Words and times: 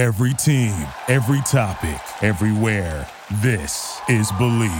Every 0.00 0.32
team, 0.32 0.72
every 1.08 1.42
topic, 1.42 2.00
everywhere. 2.22 3.06
This 3.42 4.00
is 4.08 4.32
Bleav. 4.32 4.70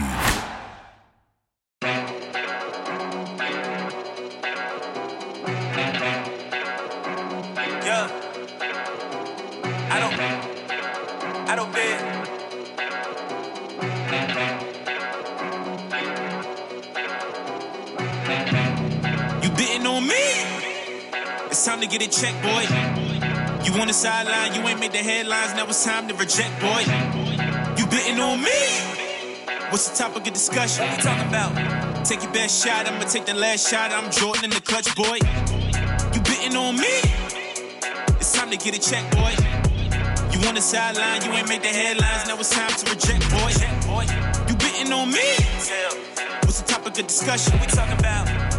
Yeah. 7.84 8.08
I 9.90 10.00
don't. 10.00 10.14
I 11.50 11.54
don't 11.54 11.72
bet. 11.74 12.00
You 19.44 19.50
betting 19.50 19.86
on 19.86 20.06
me? 20.06 20.14
It's 21.50 21.62
time 21.66 21.80
to 21.82 21.86
get 21.86 22.00
it 22.00 22.10
checked, 22.10 22.42
boy. 22.42 22.79
You 23.64 23.72
on 23.80 23.88
the 23.88 23.92
sideline, 23.92 24.54
you 24.54 24.66
ain't 24.66 24.80
made 24.80 24.92
the 24.92 24.98
headlines. 24.98 25.54
Now 25.54 25.66
it's 25.66 25.84
time 25.84 26.08
to 26.08 26.14
reject, 26.14 26.60
boy. 26.60 26.80
You 27.76 27.86
betting 27.86 28.18
on 28.18 28.40
me? 28.40 28.60
What's 29.70 29.88
the 29.88 29.96
topic 29.96 30.26
of 30.26 30.32
discussion? 30.32 30.86
What 30.86 30.96
we 30.96 31.02
talking 31.02 31.28
about? 31.28 32.06
Take 32.06 32.22
your 32.22 32.32
best 32.32 32.64
shot, 32.64 32.86
I'ma 32.88 33.04
take 33.04 33.26
the 33.26 33.34
last 33.34 33.68
shot. 33.68 33.92
I'm 33.92 34.10
Jordan 34.10 34.44
in 34.44 34.50
the 34.50 34.60
clutch, 34.60 34.94
boy. 34.96 35.18
You 36.14 36.20
betting 36.22 36.56
on 36.56 36.76
me? 36.76 37.00
It's 38.18 38.32
time 38.32 38.50
to 38.50 38.56
get 38.56 38.74
a 38.74 38.80
check, 38.80 39.04
boy. 39.12 39.36
You 40.32 40.48
on 40.48 40.54
the 40.54 40.62
sideline, 40.62 41.22
you 41.22 41.30
ain't 41.32 41.48
made 41.48 41.62
the 41.62 41.68
headlines. 41.68 42.26
Now 42.26 42.38
it's 42.38 42.50
time 42.50 42.70
to 42.72 42.90
reject, 42.90 43.30
boy. 43.30 43.52
You 44.48 44.56
betting 44.56 44.92
on 44.92 45.10
me? 45.10 45.36
What's 46.42 46.62
the 46.62 46.66
topic 46.66 46.98
of 46.98 47.06
discussion? 47.06 47.60
We 47.60 47.66
talking 47.66 47.98
about? 47.98 48.49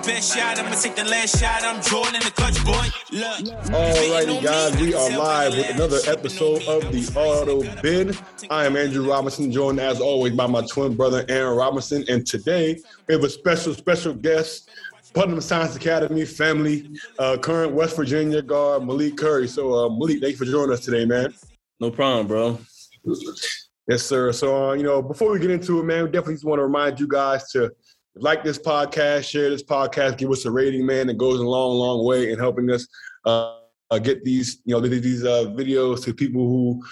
Take 0.00 0.06
your 0.06 0.16
best 0.16 0.36
shot, 0.36 0.58
I'ma 0.58 0.74
take 0.76 0.96
the 0.96 1.04
last 1.04 1.38
shot. 1.38 1.62
I'm 1.62 1.82
Jordan 1.82 2.14
in 2.14 2.22
the 2.22 2.30
clutch, 2.30 2.64
boy. 2.64 2.86
Look. 3.12 3.56
Alrighty, 3.66 4.42
guys, 4.42 4.80
we 4.80 4.94
are 4.94 5.18
live 5.18 5.52
with 5.52 5.74
another 5.74 5.98
episode 6.06 6.62
of 6.62 6.90
the 6.90 7.12
Auto 7.14 7.82
Bid. 7.82 8.16
I 8.48 8.64
am 8.64 8.76
Andrew 8.76 9.10
Robinson, 9.10 9.52
joined 9.52 9.78
as 9.78 10.00
always 10.00 10.32
by 10.32 10.46
my 10.46 10.64
twin 10.66 10.96
brother 10.96 11.26
Aaron 11.28 11.54
Robinson, 11.54 12.04
and 12.08 12.26
today 12.26 12.78
we 13.08 13.14
have 13.14 13.24
a 13.24 13.28
special, 13.28 13.74
special 13.74 14.14
guest, 14.14 14.70
Putnam 15.12 15.40
Science 15.42 15.76
Academy 15.76 16.24
family, 16.24 16.90
uh, 17.18 17.36
current 17.36 17.72
West 17.72 17.96
Virginia 17.96 18.40
guard 18.40 18.86
Malik 18.86 19.18
Curry. 19.18 19.48
So, 19.48 19.74
uh, 19.74 19.88
Malik, 19.90 20.22
thanks 20.22 20.38
for 20.38 20.46
joining 20.46 20.72
us 20.72 20.80
today, 20.80 21.04
man. 21.04 21.34
No 21.78 21.90
problem, 21.90 22.26
bro. 22.26 22.58
Yes, 23.86 24.02
sir. 24.02 24.32
So, 24.32 24.70
uh, 24.70 24.72
you 24.74 24.82
know, 24.82 25.02
before 25.02 25.32
we 25.32 25.40
get 25.40 25.50
into 25.50 25.80
it, 25.80 25.82
man, 25.82 26.04
we 26.04 26.10
definitely 26.10 26.34
just 26.34 26.44
want 26.44 26.58
to 26.58 26.64
remind 26.64 27.00
you 27.00 27.08
guys 27.08 27.50
to 27.52 27.72
like 28.16 28.44
this 28.44 28.58
podcast, 28.58 29.24
share 29.24 29.50
this 29.50 29.62
podcast, 29.62 30.18
give 30.18 30.30
us 30.30 30.44
a 30.44 30.50
rating, 30.50 30.84
man. 30.84 31.08
It 31.08 31.18
goes 31.18 31.40
a 31.40 31.46
long, 31.46 31.76
long 31.76 32.04
way 32.04 32.30
in 32.32 32.38
helping 32.38 32.70
us 32.70 32.86
uh, 33.24 33.56
uh, 33.90 33.98
get 33.98 34.24
these, 34.24 34.60
you 34.64 34.74
know, 34.74 34.80
these 34.80 35.24
uh, 35.24 35.46
videos 35.56 36.04
to 36.04 36.14
people 36.14 36.42
who 36.42 36.82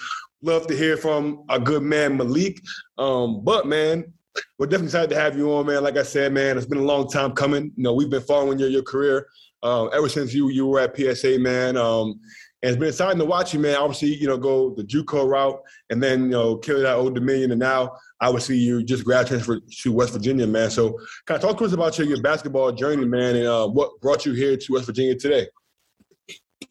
love 0.41 0.67
to 0.67 0.75
hear 0.75 0.97
from 0.97 1.43
a 1.49 1.59
good 1.59 1.83
man, 1.83 2.17
Malik. 2.17 2.59
Um, 2.97 3.43
but 3.43 3.67
man, 3.67 4.11
we're 4.57 4.67
definitely 4.67 4.87
excited 4.87 5.09
to 5.09 5.19
have 5.19 5.37
you 5.37 5.51
on, 5.53 5.65
man. 5.65 5.83
Like 5.83 5.97
I 5.97 6.03
said, 6.03 6.33
man, 6.33 6.57
it's 6.57 6.67
been 6.67 6.79
a 6.79 6.83
long 6.83 7.09
time 7.09 7.33
coming. 7.33 7.71
You 7.75 7.83
know, 7.83 7.93
we've 7.93 8.09
been 8.09 8.21
following 8.21 8.59
your 8.59 8.69
your 8.69 8.83
career 8.83 9.27
uh, 9.63 9.87
ever 9.87 10.09
since 10.09 10.33
you 10.33 10.49
you 10.49 10.67
were 10.67 10.79
at 10.79 10.95
PSA, 10.95 11.39
man. 11.39 11.77
Um, 11.77 12.19
and 12.61 12.71
it's 12.71 12.79
been 12.79 12.89
exciting 12.89 13.19
to 13.19 13.25
watch 13.25 13.53
you, 13.53 13.59
man. 13.59 13.77
Obviously, 13.77 14.15
you 14.15 14.27
know, 14.27 14.37
go 14.37 14.73
the 14.75 14.83
JUCO 14.83 15.29
route 15.29 15.61
and 15.89 16.03
then, 16.03 16.23
you 16.23 16.29
know, 16.31 16.57
kill 16.57 16.81
that 16.81 16.95
Old 16.95 17.15
Dominion. 17.15 17.51
And 17.51 17.59
now, 17.59 17.93
obviously, 18.19 18.57
you 18.57 18.83
just 18.83 19.05
grad 19.05 19.27
transferred 19.27 19.61
to 19.81 19.91
West 19.93 20.11
Virginia, 20.11 20.45
man. 20.45 20.69
So, 20.69 20.99
kind 21.25 21.41
of 21.41 21.49
talk 21.49 21.57
to 21.59 21.65
us 21.65 21.71
about 21.71 21.97
your, 21.97 22.07
your 22.07 22.21
basketball 22.21 22.73
journey, 22.73 23.05
man, 23.05 23.37
and 23.37 23.47
uh, 23.47 23.67
what 23.67 24.01
brought 24.01 24.25
you 24.25 24.33
here 24.33 24.57
to 24.57 24.73
West 24.73 24.87
Virginia 24.87 25.15
today. 25.15 25.47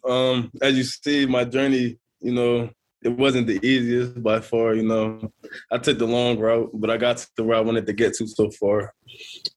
Um, 0.06 0.50
as 0.60 0.76
you 0.76 0.84
see, 0.84 1.24
my 1.24 1.44
journey, 1.44 1.98
you 2.20 2.32
know, 2.34 2.68
it 3.02 3.16
wasn't 3.16 3.46
the 3.46 3.64
easiest 3.66 4.22
by 4.22 4.40
far. 4.40 4.74
You 4.74 4.82
know, 4.82 5.32
I 5.72 5.78
took 5.78 5.98
the 5.98 6.06
long 6.06 6.38
route, 6.38 6.70
but 6.74 6.90
I 6.90 6.98
got 6.98 7.26
to 7.36 7.44
where 7.44 7.56
I 7.56 7.60
wanted 7.60 7.86
to 7.86 7.94
get 7.94 8.12
to 8.14 8.26
so 8.26 8.50
far. 8.50 8.92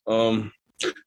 Um, 0.08 0.54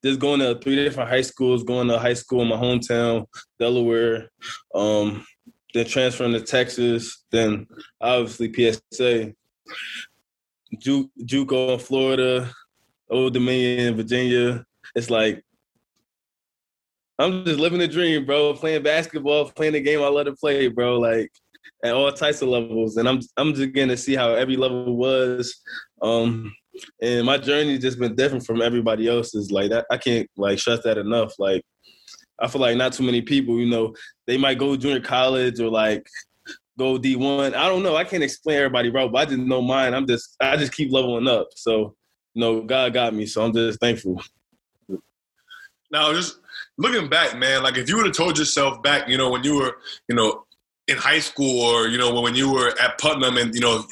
just 0.05 0.21
going 0.21 0.41
to 0.41 0.59
three 0.59 0.77
different 0.77 1.11
high 1.11 1.23
schools, 1.23 1.63
going 1.63 1.89
to 1.89 1.99
high 1.99 2.15
school 2.15 2.43
in 2.43 2.49
my 2.49 2.57
hometown, 2.57 3.27
Delaware, 3.59 4.31
um, 4.75 5.25
then 5.73 5.87
transferring 5.87 6.33
to 6.33 6.41
Texas, 6.41 7.25
then 7.31 7.67
obviously 8.01 8.53
PSA, 8.53 9.33
Ju- 10.79 11.11
JUCO 11.23 11.75
in 11.75 11.79
Florida, 11.79 12.51
Old 13.11 13.35
Dominion, 13.35 13.89
in 13.89 13.97
Virginia. 13.97 14.65
It's 14.95 15.11
like 15.11 15.45
I'm 17.19 17.45
just 17.45 17.61
living 17.61 17.79
the 17.79 17.89
dream, 17.89 18.25
bro. 18.25 18.55
Playing 18.55 18.83
basketball, 18.83 19.51
playing 19.51 19.75
the 19.75 19.81
game 19.81 20.03
I 20.03 20.09
love 20.09 20.27
to 20.27 20.33
play, 20.33 20.69
bro. 20.69 20.99
Like 20.99 21.31
at 21.85 21.95
all 21.95 22.11
types 22.13 22.43
of 22.43 22.49
levels, 22.49 22.97
and 22.97 23.09
I'm 23.09 23.21
I'm 23.37 23.55
just 23.55 23.73
getting 23.73 23.91
to 23.91 23.97
see 23.97 24.15
how 24.15 24.35
every 24.35 24.57
level 24.57 24.97
was. 24.97 25.63
Um, 26.03 26.55
and 27.01 27.27
my 27.27 27.39
journey 27.39 27.79
just 27.79 27.99
been 27.99 28.15
different 28.15 28.47
from 28.47 28.63
everybody 28.63 29.09
else's. 29.09 29.51
Like 29.51 29.71
that, 29.71 29.87
I 29.91 29.97
can't 29.97 30.29
like 30.37 30.59
stress 30.59 30.83
that 30.85 30.99
enough. 30.99 31.33
Like 31.39 31.63
I 32.41 32.49
feel 32.49 32.61
like 32.61 32.77
not 32.77 32.93
too 32.93 33.05
many 33.05 33.23
people, 33.23 33.59
you 33.59 33.67
know, 33.67 33.95
they 34.27 34.37
might 34.37 34.59
go 34.59 34.77
junior 34.77 35.01
college 35.01 35.61
or 35.61 35.71
like 35.71 36.07
go 36.79 36.99
D 36.99 37.17
one. 37.17 37.55
I 37.55 37.69
don't 37.69 37.83
know. 37.83 37.97
I 37.97 38.05
can't 38.05 38.23
explain 38.23 38.59
everybody, 38.59 38.91
bro. 38.91 39.09
But 39.09 39.19
I 39.19 39.25
just 39.27 39.39
know 39.39 39.63
mine. 39.63 39.95
I'm 39.95 40.07
just 40.07 40.37
I 40.41 40.57
just 40.57 40.73
keep 40.73 40.93
leveling 40.93 41.29
up. 41.29 41.49
So 41.55 41.95
you 42.35 42.41
know, 42.41 42.63
God 42.63 42.93
got 42.93 43.15
me. 43.15 43.27
So 43.27 43.45
I'm 43.45 43.53
just 43.53 43.81
thankful. 43.81 44.21
Now, 45.91 46.13
just 46.13 46.41
looking 46.77 47.09
back, 47.09 47.39
man, 47.39 47.63
like 47.63 47.77
if 47.77 47.89
you 47.89 47.97
would 47.97 48.07
have 48.07 48.17
told 48.17 48.37
yourself 48.37 48.83
back, 48.83 49.09
you 49.09 49.17
know, 49.17 49.31
when 49.31 49.45
you 49.45 49.57
were, 49.57 49.77
you 50.09 50.17
know, 50.17 50.45
in 50.89 50.97
high 50.97 51.19
school 51.19 51.63
or 51.63 51.89
you 51.89 51.99
know 51.99 52.21
when 52.21 52.35
you 52.35 52.53
were 52.53 52.75
at 52.81 52.99
Putnam 52.99 53.37
and 53.37 53.55
you 53.55 53.61
know 53.61 53.85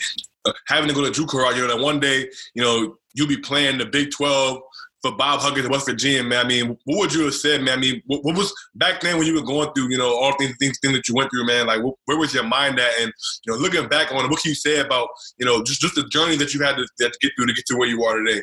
having 0.67 0.89
to 0.89 0.95
go 0.95 1.09
to 1.09 1.11
JUCO 1.11 1.35
route, 1.35 1.57
you 1.57 1.63
know, 1.63 1.77
that 1.77 1.83
one 1.83 2.01
day, 2.01 2.29
you 2.55 2.63
know, 2.63 2.97
you'll 3.15 3.29
be 3.29 3.37
playing 3.37 3.79
the 3.79 3.87
Big 3.87 4.11
12 4.11 4.61
for 5.03 5.17
Bob 5.17 5.41
Huggins 5.41 5.67
in 5.67 5.73
West 5.73 5.87
Virginia, 5.87 6.23
man. 6.23 6.47
I 6.47 6.49
mean, 6.49 6.79
what 6.85 6.99
would 6.99 7.13
you 7.13 7.25
have 7.25 7.35
said, 7.35 7.63
man? 7.63 7.79
I 7.79 7.81
mean, 7.81 8.03
what, 8.07 8.25
what 8.25 8.37
was 8.37 8.55
back 8.77 9.01
then 9.01 9.19
when 9.19 9.27
you 9.27 9.35
were 9.35 9.45
going 9.45 9.73
through, 9.75 9.91
you 9.91 9.99
know, 9.99 10.15
all 10.15 10.33
things, 10.39 10.55
things, 10.61 10.79
things 10.81 10.95
that 10.95 11.09
you 11.09 11.15
went 11.15 11.31
through, 11.31 11.45
man? 11.45 11.67
Like, 11.67 11.81
wh- 11.81 11.99
where 12.07 12.17
was 12.17 12.33
your 12.33 12.45
mind 12.45 12.79
at? 12.79 12.93
And 13.01 13.13
you 13.45 13.53
know, 13.53 13.59
looking 13.59 13.89
back 13.89 14.13
on 14.13 14.25
it, 14.25 14.31
what 14.31 14.41
can 14.41 14.51
you 14.51 14.55
say 14.55 14.79
about, 14.79 15.09
you 15.39 15.47
know, 15.47 15.63
just 15.63 15.81
just 15.81 15.97
the 15.97 16.09
journey 16.09 16.37
that 16.37 16.55
you 16.55 16.63
had 16.63 16.77
to, 16.77 16.87
that 16.99 17.13
to 17.13 17.19
get 17.21 17.33
through 17.37 17.47
to 17.47 17.53
get 17.53 17.67
to 17.67 17.77
where 17.77 17.89
you 17.89 18.05
are 18.05 18.19
today? 18.23 18.43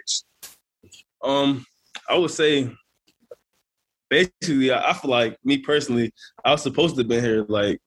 Um, 1.24 1.66
I 2.10 2.18
would 2.18 2.32
say 2.32 2.70
basically, 4.10 4.72
I, 4.72 4.92
I 4.92 4.94
feel 4.94 5.12
like 5.12 5.38
me 5.46 5.60
personally, 5.60 6.12
I 6.44 6.52
was 6.52 6.64
supposed 6.64 6.96
to 6.96 7.02
have 7.02 7.08
been 7.08 7.24
here. 7.24 7.46
Like, 7.48 7.80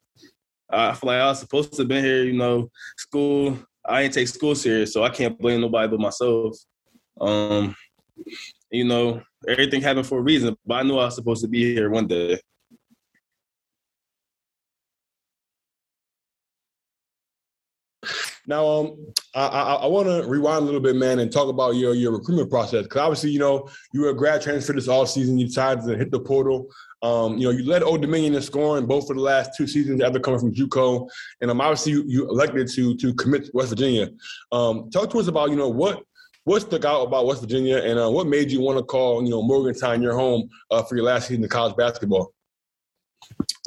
I 0.70 0.94
feel 0.94 1.08
like 1.08 1.20
I 1.20 1.26
was 1.26 1.40
supposed 1.40 1.72
to 1.74 1.82
have 1.82 1.88
been 1.88 2.04
here. 2.04 2.24
You 2.24 2.38
know, 2.38 2.70
school. 2.96 3.58
I 3.84 4.02
ain't 4.02 4.14
take 4.14 4.28
school 4.28 4.54
serious, 4.54 4.92
so 4.92 5.02
I 5.02 5.08
can't 5.08 5.38
blame 5.38 5.60
nobody 5.60 5.88
but 5.88 6.00
myself. 6.00 6.56
Um, 7.20 7.74
you 8.70 8.84
know, 8.84 9.22
everything 9.48 9.82
happened 9.82 10.06
for 10.06 10.18
a 10.18 10.22
reason, 10.22 10.56
but 10.64 10.74
I 10.76 10.82
knew 10.82 10.98
I 10.98 11.06
was 11.06 11.16
supposed 11.16 11.42
to 11.42 11.48
be 11.48 11.74
here 11.74 11.90
one 11.90 12.06
day. 12.06 12.38
Now, 18.46 18.66
um, 18.66 19.06
I, 19.34 19.46
I, 19.46 19.74
I 19.74 19.86
want 19.86 20.08
to 20.08 20.28
rewind 20.28 20.62
a 20.62 20.64
little 20.64 20.80
bit, 20.80 20.96
man, 20.96 21.20
and 21.20 21.30
talk 21.30 21.48
about 21.48 21.76
your 21.76 21.94
your 21.94 22.12
recruitment 22.12 22.50
process. 22.50 22.82
Because 22.84 23.00
obviously, 23.00 23.30
you 23.30 23.38
know, 23.38 23.68
you 23.92 24.00
were 24.00 24.10
a 24.10 24.14
grad 24.14 24.42
transfer 24.42 24.72
this 24.72 24.88
all 24.88 25.06
season. 25.06 25.38
You 25.38 25.46
decided 25.46 25.84
to 25.86 25.96
hit 25.96 26.10
the 26.10 26.20
portal. 26.20 26.68
Um, 27.02 27.36
you 27.38 27.44
know, 27.44 27.50
you 27.50 27.64
led 27.64 27.82
Old 27.82 28.00
Dominion 28.00 28.34
in 28.34 28.42
scoring 28.42 28.86
both 28.86 29.06
for 29.06 29.14
the 29.14 29.20
last 29.20 29.56
two 29.56 29.66
seasons 29.66 30.00
after 30.00 30.20
coming 30.20 30.40
from 30.40 30.54
JUCO, 30.54 31.08
and 31.40 31.50
um, 31.50 31.60
obviously 31.60 31.92
you, 31.92 32.04
you 32.06 32.28
elected 32.28 32.68
to 32.74 32.96
to 32.96 33.14
commit 33.14 33.46
to 33.46 33.50
West 33.54 33.70
Virginia. 33.70 34.08
Um, 34.50 34.90
talk 34.90 35.10
to 35.10 35.20
us 35.20 35.28
about 35.28 35.50
you 35.50 35.56
know 35.56 35.68
what 35.68 36.02
what 36.44 36.62
stuck 36.62 36.84
out 36.84 37.02
about 37.02 37.26
West 37.26 37.42
Virginia, 37.42 37.78
and 37.78 37.98
uh, 37.98 38.10
what 38.10 38.26
made 38.26 38.50
you 38.50 38.60
want 38.60 38.78
to 38.78 38.84
call 38.84 39.22
you 39.22 39.30
know 39.30 39.42
Morgantown 39.42 40.02
your 40.02 40.14
home 40.14 40.48
uh, 40.70 40.82
for 40.82 40.96
your 40.96 41.04
last 41.04 41.28
season 41.28 41.44
of 41.44 41.50
college 41.50 41.76
basketball. 41.76 42.32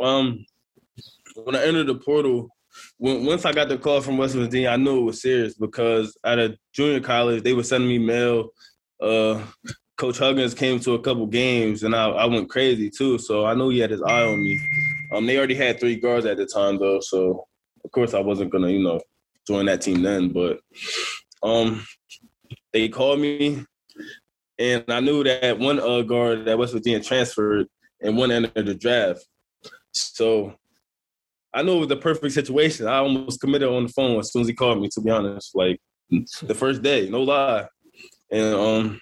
Um, 0.02 0.46
when 1.44 1.56
I 1.56 1.64
entered 1.64 1.88
the 1.88 1.96
portal, 1.96 2.50
when, 2.98 3.26
once 3.26 3.46
I 3.46 3.52
got 3.52 3.70
the 3.70 3.78
call 3.78 4.02
from 4.02 4.18
West 4.18 4.36
Virginia, 4.36 4.70
I 4.70 4.78
knew 4.78 5.00
it 5.00 5.03
was 5.03 5.22
serious 5.22 5.56
because 5.56 6.18
at 6.24 6.40
a 6.40 6.58
junior 6.74 7.00
college, 7.00 7.44
they 7.44 7.53
were 7.53 7.64
sending 7.64 7.90
me 7.90 8.00
mail. 8.00 8.50
Uh, 9.02 9.42
Coach 9.97 10.18
Huggins 10.18 10.53
came 10.53 10.80
to 10.82 10.94
a 10.94 11.02
couple 11.02 11.26
games, 11.26 11.84
and 11.84 11.96
I, 11.96 12.08
I 12.09 12.26
went 12.26 12.50
crazy 12.50 12.90
too. 12.90 13.18
So 13.18 13.46
I 13.46 13.53
knew 13.53 13.70
he 13.70 13.80
had 13.80 13.92
his 13.92 14.02
eye 14.02 14.24
on 14.24 14.44
me. 14.44 14.59
Um, 15.14 15.26
they 15.26 15.38
already 15.38 15.56
had 15.56 15.80
three 15.80 15.96
guards 15.96 16.26
at 16.26 16.38
the 16.38 16.46
time, 16.46 16.78
though. 16.78 17.00
So 17.00 17.47
of 17.84 17.92
course 17.92 18.14
I 18.14 18.20
wasn't 18.20 18.52
gonna, 18.52 18.70
you 18.70 18.84
know, 18.84 19.00
join 19.48 19.68
that 19.68 19.82
team 19.82 20.02
then. 20.02 20.30
But 20.30 20.59
um, 21.44 21.86
they 22.74 22.90
called 22.90 23.20
me, 23.20 23.64
and 24.59 24.84
I 24.90 25.00
knew 25.00 25.24
that 25.24 25.59
one 25.59 25.80
uh, 25.80 26.02
guard 26.02 26.46
that 26.46 26.58
West 26.58 26.74
Virginia 26.74 27.02
transferred, 27.02 27.68
and 28.02 28.18
one 28.18 28.32
entered 28.32 28.66
the 28.66 28.76
draft. 28.76 29.26
So 29.94 30.56
I 31.55 31.63
knew 31.63 31.78
it 31.78 31.79
was 31.79 31.87
the 31.87 31.96
perfect 31.96 32.34
situation. 32.34 32.85
I 32.85 32.97
almost 32.97 33.40
committed 33.40 33.69
on 33.69 33.84
the 33.84 33.93
phone 33.93 34.19
as 34.19 34.31
soon 34.31 34.41
as 34.41 34.47
he 34.49 34.53
called 34.53 34.81
me. 34.81 34.90
To 34.90 35.02
be 35.02 35.09
honest, 35.09 35.55
like 35.55 35.79
the 36.09 36.53
first 36.53 36.81
day, 36.81 37.09
no 37.09 37.22
lie, 37.22 37.66
and 38.29 38.53
um, 38.53 39.02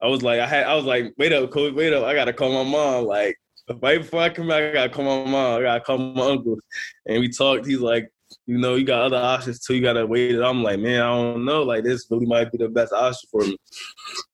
I 0.00 0.06
was 0.06 0.22
like, 0.22 0.38
I 0.38 0.46
had, 0.46 0.64
I 0.64 0.74
was 0.74 0.84
like, 0.84 1.12
wait 1.18 1.32
up, 1.32 1.50
coach, 1.50 1.74
wait 1.74 1.92
up, 1.92 2.04
I 2.04 2.14
gotta 2.14 2.32
call 2.32 2.52
my 2.64 2.70
mom. 2.70 3.06
Like, 3.06 3.36
right 3.82 3.98
before 3.98 4.20
I 4.20 4.28
come 4.28 4.46
back, 4.46 4.62
I 4.62 4.72
gotta 4.72 4.88
call 4.88 5.24
my 5.24 5.30
mom. 5.30 5.58
I 5.58 5.62
gotta 5.62 5.80
call 5.80 5.98
my 5.98 6.26
uncle, 6.26 6.58
and 7.06 7.20
we 7.20 7.28
talked. 7.28 7.66
He's 7.66 7.80
like, 7.80 8.08
you 8.46 8.58
know, 8.58 8.76
you 8.76 8.84
got 8.84 9.02
other 9.02 9.16
options 9.16 9.58
too. 9.58 9.74
You 9.74 9.82
gotta 9.82 10.06
wait. 10.06 10.36
it. 10.36 10.42
I'm 10.42 10.62
like, 10.62 10.78
man, 10.78 11.02
I 11.02 11.08
don't 11.08 11.44
know. 11.44 11.64
Like 11.64 11.82
this 11.82 12.06
really 12.08 12.26
might 12.26 12.52
be 12.52 12.58
the 12.58 12.68
best 12.68 12.92
option 12.92 13.28
for 13.32 13.40
me. 13.40 13.56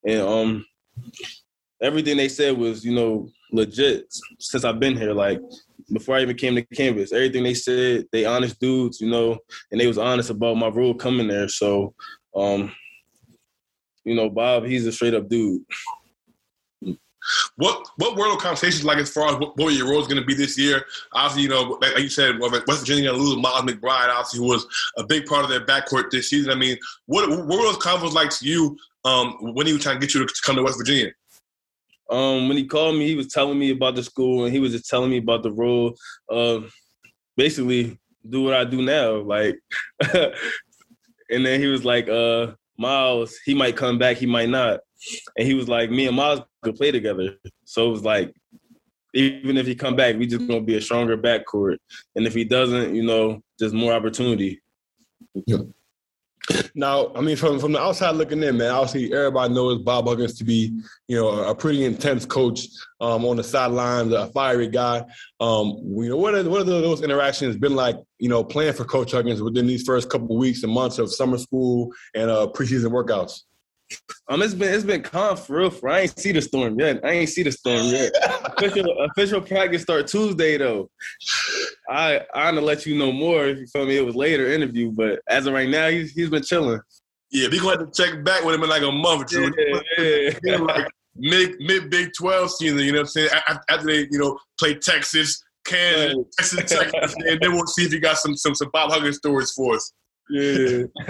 And 0.06 0.20
um, 0.20 0.66
everything 1.80 2.18
they 2.18 2.28
said 2.28 2.56
was, 2.56 2.84
you 2.84 2.94
know, 2.94 3.30
legit 3.50 4.06
since 4.38 4.64
I've 4.64 4.80
been 4.80 4.96
here. 4.96 5.14
Like 5.14 5.40
before 5.92 6.16
I 6.16 6.22
even 6.22 6.36
came 6.36 6.54
to 6.54 6.62
campus, 6.62 7.12
everything 7.12 7.44
they 7.44 7.54
said, 7.54 8.06
they 8.12 8.24
honest 8.24 8.58
dudes, 8.60 9.00
you 9.00 9.10
know, 9.10 9.38
and 9.70 9.80
they 9.80 9.86
was 9.86 9.98
honest 9.98 10.30
about 10.30 10.56
my 10.56 10.68
role 10.68 10.94
coming 10.94 11.28
there. 11.28 11.48
So, 11.48 11.94
um, 12.34 12.72
you 14.04 14.14
know, 14.14 14.30
Bob, 14.30 14.64
he's 14.64 14.86
a 14.86 14.92
straight 14.92 15.14
up 15.14 15.28
dude. 15.28 15.62
What 17.54 17.86
what 17.98 18.16
were 18.16 18.28
the 18.30 18.36
conversations 18.36 18.84
like 18.84 18.98
as 18.98 19.08
far 19.08 19.28
as 19.28 19.36
what, 19.36 19.56
what 19.56 19.72
your 19.74 19.88
role 19.88 20.00
is 20.00 20.08
going 20.08 20.20
to 20.20 20.26
be 20.26 20.34
this 20.34 20.58
year? 20.58 20.84
Obviously, 21.12 21.42
you 21.42 21.48
know, 21.48 21.78
like, 21.80 21.96
you 21.98 22.08
said, 22.08 22.40
West 22.40 22.66
Virginia 22.66 23.12
lose 23.12 23.36
Miles 23.36 23.62
McBride, 23.62 24.08
obviously, 24.08 24.40
who 24.40 24.46
was 24.46 24.66
a 24.96 25.04
big 25.04 25.26
part 25.26 25.44
of 25.44 25.50
their 25.50 25.64
backcourt 25.64 26.10
this 26.10 26.30
season. 26.30 26.50
I 26.50 26.56
mean, 26.56 26.76
what, 27.06 27.28
what 27.30 27.46
were 27.46 27.64
those 27.64 27.76
conversations 27.76 28.14
like 28.14 28.30
to 28.30 28.44
you 28.44 28.76
um, 29.04 29.36
when 29.54 29.68
he 29.68 29.72
was 29.72 29.82
trying 29.82 30.00
to 30.00 30.04
get 30.04 30.14
you 30.14 30.26
to 30.26 30.34
come 30.44 30.56
to 30.56 30.64
West 30.64 30.78
Virginia? 30.78 31.12
Um, 32.10 32.48
when 32.48 32.56
he 32.56 32.66
called 32.66 32.96
me, 32.96 33.06
he 33.06 33.14
was 33.14 33.28
telling 33.28 33.58
me 33.58 33.70
about 33.70 33.94
the 33.94 34.02
school 34.02 34.44
and 34.44 34.52
he 34.52 34.60
was 34.60 34.72
just 34.72 34.88
telling 34.88 35.10
me 35.10 35.18
about 35.18 35.42
the 35.42 35.52
role 35.52 35.94
of 36.28 36.72
basically 37.36 37.98
do 38.28 38.42
what 38.42 38.54
I 38.54 38.64
do 38.64 38.82
now. 38.82 39.16
Like, 39.16 39.58
and 40.12 41.46
then 41.46 41.60
he 41.60 41.66
was 41.66 41.84
like, 41.84 42.08
uh, 42.08 42.52
Miles, 42.78 43.38
he 43.44 43.54
might 43.54 43.76
come 43.76 43.98
back, 43.98 44.16
he 44.16 44.26
might 44.26 44.48
not. 44.48 44.80
And 45.36 45.46
he 45.46 45.54
was 45.54 45.68
like, 45.68 45.90
me 45.90 46.06
and 46.06 46.16
Miles 46.16 46.40
could 46.62 46.76
play 46.76 46.90
together. 46.90 47.36
So 47.64 47.88
it 47.88 47.90
was 47.90 48.04
like, 48.04 48.34
even 49.14 49.56
if 49.56 49.66
he 49.66 49.74
come 49.74 49.94
back, 49.94 50.16
we 50.16 50.26
just 50.26 50.46
gonna 50.46 50.62
be 50.62 50.76
a 50.76 50.80
stronger 50.80 51.18
backcourt. 51.18 51.76
And 52.16 52.26
if 52.26 52.34
he 52.34 52.44
doesn't, 52.44 52.94
you 52.94 53.02
know, 53.02 53.42
just 53.58 53.74
more 53.74 53.92
opportunity. 53.92 54.62
Yeah. 55.46 55.58
Now, 56.74 57.12
I 57.14 57.20
mean, 57.20 57.36
from 57.36 57.58
from 57.60 57.72
the 57.72 57.80
outside 57.80 58.16
looking 58.16 58.42
in, 58.42 58.56
man, 58.56 58.70
obviously 58.70 59.12
everybody 59.14 59.54
knows 59.54 59.82
Bob 59.82 60.06
Huggins 60.06 60.34
to 60.38 60.44
be, 60.44 60.72
you 61.06 61.16
know, 61.16 61.44
a 61.44 61.54
pretty 61.54 61.84
intense 61.84 62.26
coach 62.26 62.66
um, 63.00 63.24
on 63.24 63.36
the 63.36 63.44
sidelines, 63.44 64.12
a 64.12 64.26
fiery 64.28 64.68
guy. 64.68 65.04
Um, 65.40 65.78
you 65.84 66.08
know, 66.08 66.16
what 66.16 66.34
are 66.34 66.48
what 66.48 66.62
are 66.62 66.64
those 66.64 67.02
interactions 67.02 67.56
been 67.56 67.76
like? 67.76 67.96
You 68.18 68.28
know, 68.28 68.42
playing 68.42 68.72
for 68.72 68.84
Coach 68.84 69.12
Huggins 69.12 69.42
within 69.42 69.66
these 69.66 69.84
first 69.84 70.10
couple 70.10 70.36
weeks 70.36 70.62
and 70.62 70.72
months 70.72 70.98
of 70.98 71.12
summer 71.12 71.38
school 71.38 71.92
and 72.14 72.30
uh, 72.30 72.48
preseason 72.52 72.90
workouts. 72.90 73.42
Um, 74.28 74.42
it's 74.42 74.54
been 74.54 74.72
it's 74.72 74.84
been 74.84 75.02
calm 75.02 75.36
for 75.36 75.58
real. 75.58 75.70
For 75.70 75.88
I 75.88 76.00
ain't 76.00 76.18
see 76.18 76.32
the 76.32 76.42
storm 76.42 76.78
yet. 76.78 77.00
I 77.04 77.10
ain't 77.10 77.28
see 77.28 77.42
the 77.42 77.52
storm 77.52 77.86
yet. 77.86 78.12
official 78.44 79.06
official 79.10 79.40
practice 79.40 79.82
start 79.82 80.06
Tuesday 80.06 80.56
though. 80.58 80.90
I 81.88 82.20
I'm 82.34 82.54
gonna 82.54 82.66
let 82.66 82.86
you 82.86 82.96
know 82.96 83.12
more. 83.12 83.46
If 83.46 83.58
you 83.58 83.66
feel 83.66 83.86
me, 83.86 83.96
it 83.96 84.04
was 84.06 84.14
later 84.14 84.52
interview, 84.52 84.90
but 84.90 85.20
as 85.28 85.46
of 85.46 85.54
right 85.54 85.68
now, 85.68 85.88
he's 85.88 86.12
he's 86.12 86.30
been 86.30 86.42
chilling. 86.42 86.80
Yeah, 87.30 87.48
we 87.50 87.58
gonna 87.58 87.78
have 87.78 87.90
to 87.90 88.02
check 88.02 88.22
back 88.24 88.44
with 88.44 88.54
him 88.54 88.62
in 88.62 88.68
like 88.68 88.82
a 88.82 88.92
month 88.92 89.22
or 89.22 89.50
two. 89.50 89.82
Yeah, 89.98 90.30
yeah. 90.44 90.56
like 90.58 90.88
mid 91.16 91.56
mid 91.60 91.90
Big 91.90 92.10
Twelve 92.16 92.50
season. 92.50 92.78
You 92.78 92.92
know 92.92 92.98
what 92.98 93.16
I'm 93.16 93.28
saying? 93.28 93.30
After 93.70 93.86
they 93.86 94.08
you 94.10 94.18
know 94.18 94.38
play 94.58 94.74
Texas, 94.74 95.42
Kansas, 95.64 96.14
right. 96.14 96.26
Texas, 96.38 96.70
Texas, 96.70 97.14
and 97.26 97.40
then 97.40 97.52
we'll 97.52 97.66
see 97.66 97.84
if 97.84 97.92
he 97.92 97.98
got 97.98 98.18
some 98.18 98.36
some 98.36 98.54
some 98.54 98.70
Bob 98.72 98.90
Huggins 98.90 99.16
stories 99.16 99.52
for 99.52 99.76
us. 99.76 99.92
Yeah. 100.30 100.84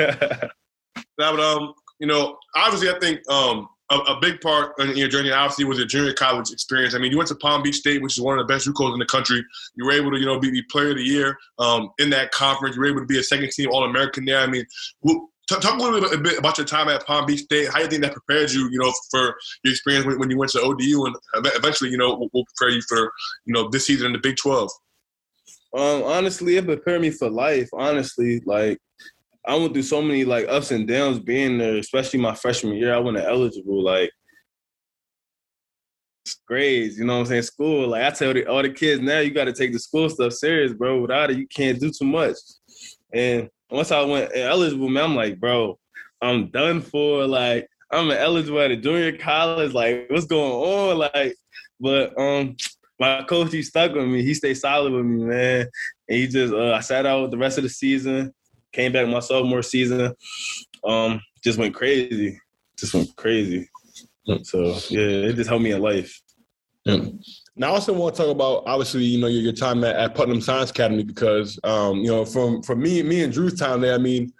now, 1.18 1.36
but 1.36 1.40
um, 1.40 1.74
you 2.02 2.08
know, 2.08 2.36
obviously, 2.56 2.90
I 2.90 2.98
think 2.98 3.20
um, 3.30 3.68
a, 3.88 3.94
a, 3.94 4.20
big 4.20 4.40
part 4.40 4.76
in 4.80 4.96
your 4.96 5.06
journey, 5.06 5.30
obviously, 5.30 5.64
was 5.64 5.78
your 5.78 5.86
junior 5.86 6.12
college 6.12 6.50
experience. 6.50 6.96
I 6.96 6.98
mean, 6.98 7.12
you 7.12 7.16
went 7.16 7.28
to 7.28 7.36
Palm 7.36 7.62
Beach 7.62 7.76
State, 7.76 8.02
which 8.02 8.18
is 8.18 8.20
one 8.20 8.36
of 8.40 8.44
the 8.44 8.52
best 8.52 8.66
JUCOs 8.66 8.92
in 8.92 8.98
the 8.98 9.06
country. 9.06 9.40
You 9.76 9.86
were 9.86 9.92
able 9.92 10.10
to, 10.10 10.18
you 10.18 10.26
know, 10.26 10.40
be 10.40 10.50
the 10.50 10.62
player 10.62 10.90
of 10.90 10.96
the 10.96 11.04
year 11.04 11.38
um, 11.60 11.90
in 12.00 12.10
that 12.10 12.32
conference. 12.32 12.74
You 12.74 12.82
were 12.82 12.88
able 12.88 13.02
to 13.02 13.06
be 13.06 13.20
a 13.20 13.22
second 13.22 13.52
team 13.52 13.70
All 13.70 13.84
American 13.84 14.24
there. 14.24 14.40
I 14.40 14.48
mean, 14.48 14.66
talk 15.48 15.62
a 15.62 15.76
little 15.76 16.00
bit, 16.00 16.12
a 16.12 16.18
bit 16.20 16.38
about 16.40 16.58
your 16.58 16.66
time 16.66 16.88
at 16.88 17.06
Palm 17.06 17.24
Beach 17.24 17.42
State. 17.42 17.68
How 17.68 17.76
do 17.76 17.84
you 17.84 17.88
think 17.88 18.02
that 18.02 18.14
prepared 18.14 18.50
you, 18.50 18.68
you 18.72 18.80
know, 18.80 18.92
for 19.08 19.36
your 19.62 19.70
experience 19.70 20.04
when, 20.04 20.18
when 20.18 20.28
you 20.28 20.36
went 20.36 20.50
to 20.52 20.60
ODU, 20.60 21.04
and 21.04 21.14
eventually, 21.54 21.90
you 21.90 21.98
know, 21.98 22.16
will, 22.16 22.30
will 22.32 22.44
prepare 22.56 22.74
you 22.74 22.82
for, 22.88 23.12
you 23.44 23.54
know, 23.54 23.68
this 23.68 23.86
season 23.86 24.06
in 24.06 24.12
the 24.12 24.18
Big 24.18 24.36
Twelve. 24.38 24.72
Um, 25.72 26.02
honestly, 26.02 26.56
it 26.56 26.66
prepared 26.66 27.00
me 27.00 27.10
for 27.10 27.30
life. 27.30 27.68
Honestly, 27.72 28.42
like 28.44 28.80
I 29.44 29.56
went 29.56 29.72
through 29.72 29.82
so 29.82 30.00
many 30.00 30.24
like 30.24 30.46
ups 30.48 30.70
and 30.70 30.86
downs 30.86 31.18
being 31.18 31.58
there, 31.58 31.76
especially 31.76 32.20
my 32.20 32.34
freshman 32.34 32.76
year. 32.76 32.94
I 32.94 32.98
wasn't 32.98 33.24
eligible. 33.24 33.82
Like 33.82 34.10
grades, 36.46 36.98
you 36.98 37.04
know 37.04 37.14
what 37.14 37.20
I'm 37.20 37.26
saying? 37.26 37.42
School. 37.42 37.88
Like 37.88 38.04
I 38.04 38.10
tell 38.10 38.32
the, 38.32 38.46
all 38.46 38.62
the 38.62 38.70
kids 38.70 39.02
now, 39.02 39.18
you 39.18 39.32
got 39.32 39.44
to 39.44 39.52
take 39.52 39.72
the 39.72 39.78
school 39.80 40.08
stuff 40.08 40.32
serious, 40.34 40.72
bro. 40.72 41.00
Without 41.00 41.30
it, 41.30 41.38
you 41.38 41.46
can't 41.48 41.80
do 41.80 41.90
too 41.90 42.04
much. 42.04 42.36
And 43.12 43.48
once 43.70 43.90
I 43.90 44.02
went 44.02 44.30
eligible, 44.34 44.88
man, 44.88 45.04
I'm 45.04 45.16
like, 45.16 45.40
bro, 45.40 45.78
I'm 46.20 46.48
done 46.50 46.80
for. 46.80 47.26
Like 47.26 47.68
I'm 47.90 48.12
eligible 48.12 48.60
at 48.60 48.70
a 48.70 48.76
junior 48.76 49.16
college. 49.16 49.72
Like 49.72 50.06
what's 50.08 50.26
going 50.26 50.52
on? 50.52 50.98
Like, 50.98 51.34
but 51.80 52.16
um, 52.16 52.56
my 53.00 53.24
coach 53.24 53.50
he 53.50 53.62
stuck 53.62 53.92
with 53.92 54.06
me. 54.06 54.22
He 54.22 54.34
stayed 54.34 54.54
solid 54.54 54.92
with 54.92 55.04
me, 55.04 55.24
man. 55.24 55.66
And 56.08 56.18
he 56.18 56.28
just 56.28 56.54
uh, 56.54 56.74
I 56.74 56.80
sat 56.80 57.06
out 57.06 57.32
the 57.32 57.38
rest 57.38 57.58
of 57.58 57.64
the 57.64 57.70
season 57.70 58.32
came 58.72 58.92
back 58.92 59.06
my 59.08 59.20
sophomore 59.20 59.62
season. 59.62 60.14
Um, 60.84 61.20
just 61.42 61.58
went 61.58 61.74
crazy. 61.74 62.38
Just 62.76 62.94
went 62.94 63.14
crazy. 63.16 63.68
So 64.42 64.78
yeah, 64.88 65.28
it 65.28 65.36
just 65.36 65.48
helped 65.48 65.64
me 65.64 65.72
in 65.72 65.80
life. 65.80 66.20
Yeah. 66.84 67.04
Now, 67.54 67.68
I 67.68 67.70
also 67.74 67.92
want 67.92 68.16
to 68.16 68.22
talk 68.22 68.30
about 68.30 68.64
obviously, 68.66 69.04
you 69.04 69.20
know, 69.20 69.28
your, 69.28 69.42
your 69.42 69.52
time 69.52 69.84
at, 69.84 69.94
at 69.94 70.14
Putnam 70.14 70.40
Science 70.40 70.70
Academy 70.70 71.04
because, 71.04 71.58
um, 71.62 71.98
you 71.98 72.08
know, 72.08 72.24
from 72.24 72.62
from 72.62 72.82
me, 72.82 73.02
me 73.02 73.22
and 73.22 73.32
Drew's 73.32 73.54
time 73.54 73.80
there. 73.80 73.94
I 73.94 73.98
mean, 73.98 74.32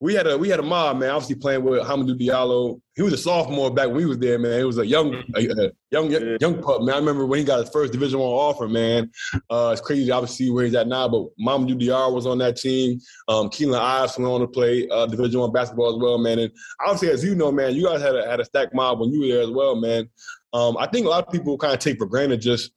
we 0.00 0.14
had 0.14 0.26
a 0.26 0.36
we 0.36 0.48
had 0.50 0.60
a 0.60 0.64
mob 0.64 0.98
man. 0.98 1.10
Obviously 1.10 1.36
playing 1.36 1.62
with 1.62 1.82
Hamidou 1.82 2.20
Diallo. 2.20 2.80
He 2.94 3.00
was 3.00 3.14
a 3.14 3.18
sophomore 3.18 3.72
back 3.72 3.86
when 3.86 3.96
we 3.96 4.04
was 4.04 4.18
there, 4.18 4.38
man. 4.38 4.58
He 4.58 4.64
was 4.64 4.76
a 4.76 4.86
young, 4.86 5.14
a, 5.34 5.38
a 5.38 5.70
young, 5.90 6.10
young, 6.10 6.36
young 6.38 6.62
pup, 6.62 6.82
man. 6.82 6.94
I 6.94 6.98
remember 6.98 7.24
when 7.24 7.38
he 7.38 7.44
got 7.44 7.60
his 7.60 7.70
first 7.70 7.90
Division 7.92 8.18
One 8.18 8.28
offer, 8.28 8.68
man. 8.68 9.10
Uh, 9.48 9.70
it's 9.72 9.80
crazy, 9.80 10.10
obviously, 10.10 10.50
where 10.50 10.66
he's 10.66 10.74
at 10.74 10.88
now. 10.88 11.08
But 11.08 11.28
Mamadou 11.40 11.80
Diarra 11.80 12.12
was 12.12 12.26
on 12.26 12.36
that 12.38 12.58
team. 12.58 13.00
Um, 13.28 13.48
Keelan 13.48 13.80
Ives 13.80 14.18
went 14.18 14.30
on 14.30 14.40
to 14.40 14.46
play 14.46 14.86
uh, 14.90 15.06
Division 15.06 15.40
One 15.40 15.52
basketball 15.52 15.94
as 15.94 16.02
well, 16.02 16.18
man. 16.18 16.38
And 16.38 16.52
obviously, 16.80 17.08
as 17.08 17.24
you 17.24 17.34
know, 17.34 17.50
man, 17.50 17.74
you 17.74 17.86
guys 17.86 18.02
had 18.02 18.14
a 18.14 18.28
had 18.28 18.40
a 18.40 18.44
stack 18.44 18.74
mob 18.74 19.00
when 19.00 19.10
you 19.10 19.20
were 19.20 19.28
there 19.28 19.42
as 19.42 19.50
well, 19.50 19.74
man. 19.74 20.10
Um, 20.52 20.76
I 20.76 20.86
think 20.86 21.06
a 21.06 21.08
lot 21.08 21.26
of 21.26 21.32
people 21.32 21.56
kind 21.56 21.72
of 21.72 21.78
take 21.78 21.96
for 21.96 22.06
granted 22.06 22.42
just 22.42 22.72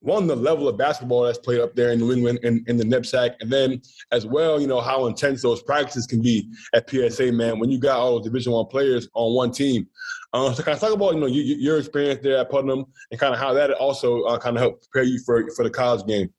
one 0.00 0.26
the 0.26 0.36
level 0.36 0.68
of 0.68 0.76
basketball 0.76 1.22
that's 1.22 1.38
played 1.38 1.60
up 1.60 1.74
there 1.74 1.90
in 1.90 1.98
New 1.98 2.12
England 2.12 2.38
in, 2.42 2.64
in 2.68 2.76
the 2.76 2.84
NEPSAC, 2.84 3.34
and 3.40 3.50
then 3.50 3.80
as 4.12 4.26
well, 4.26 4.60
you 4.60 4.66
know 4.66 4.80
how 4.80 5.06
intense 5.06 5.42
those 5.42 5.62
practices 5.62 6.06
can 6.06 6.22
be 6.22 6.48
at 6.74 6.88
PSA, 6.88 7.32
man. 7.32 7.58
When 7.58 7.70
you 7.70 7.78
got 7.78 7.98
all 7.98 8.16
those 8.16 8.24
Division 8.24 8.52
One 8.52 8.66
players 8.66 9.08
on 9.14 9.34
one 9.34 9.50
team, 9.50 9.88
uh, 10.32 10.52
so 10.52 10.62
kind 10.62 10.76
of 10.76 10.80
talk 10.80 10.92
about 10.92 11.14
you 11.14 11.20
know 11.20 11.26
your, 11.26 11.44
your 11.44 11.78
experience 11.78 12.20
there 12.22 12.38
at 12.38 12.50
Putnam 12.50 12.84
and 13.10 13.18
kind 13.18 13.34
of 13.34 13.40
how 13.40 13.52
that 13.54 13.72
also 13.72 14.22
uh, 14.22 14.38
kind 14.38 14.56
of 14.56 14.60
helped 14.60 14.88
prepare 14.90 15.08
you 15.08 15.18
for 15.24 15.50
for 15.56 15.64
the 15.64 15.70
college 15.70 16.06
game. 16.06 16.32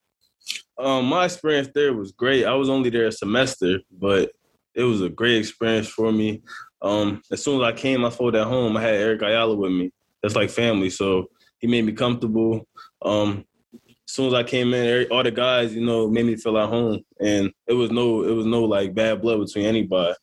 Um, 0.77 1.05
my 1.05 1.25
experience 1.25 1.69
there 1.75 1.93
was 1.93 2.13
great. 2.13 2.45
I 2.45 2.53
was 2.53 2.69
only 2.69 2.89
there 2.89 3.07
a 3.07 3.11
semester, 3.11 3.79
but 3.91 4.31
it 4.73 4.83
was 4.83 5.01
a 5.01 5.09
great 5.09 5.37
experience 5.37 5.89
for 5.89 6.11
me. 6.11 6.41
Um, 6.81 7.21
as 7.31 7.43
soon 7.43 7.61
as 7.61 7.67
I 7.67 7.73
came, 7.73 8.05
I 8.05 8.09
felt 8.09 8.35
at 8.35 8.47
home. 8.47 8.77
I 8.77 8.81
had 8.81 8.95
Eric 8.95 9.21
Ayala 9.21 9.55
with 9.55 9.71
me. 9.71 9.91
That's 10.23 10.35
like 10.35 10.49
family, 10.49 10.89
so 10.89 11.25
he 11.59 11.67
made 11.67 11.85
me 11.85 11.91
comfortable. 11.91 12.67
Um, 13.01 13.45
as 14.09 14.15
soon 14.15 14.25
as 14.25 14.33
I 14.33 14.41
came 14.41 14.73
in, 14.73 15.05
all 15.11 15.21
the 15.21 15.29
guys, 15.29 15.75
you 15.75 15.85
know, 15.85 16.09
made 16.09 16.25
me 16.25 16.35
feel 16.35 16.57
at 16.57 16.67
home, 16.67 17.03
and 17.19 17.51
it 17.67 17.73
was 17.73 17.91
no, 17.91 18.23
it 18.23 18.31
was 18.31 18.47
no 18.47 18.63
like 18.63 18.95
bad 18.95 19.21
blood 19.21 19.39
between 19.39 19.67
anybody. 19.67 20.15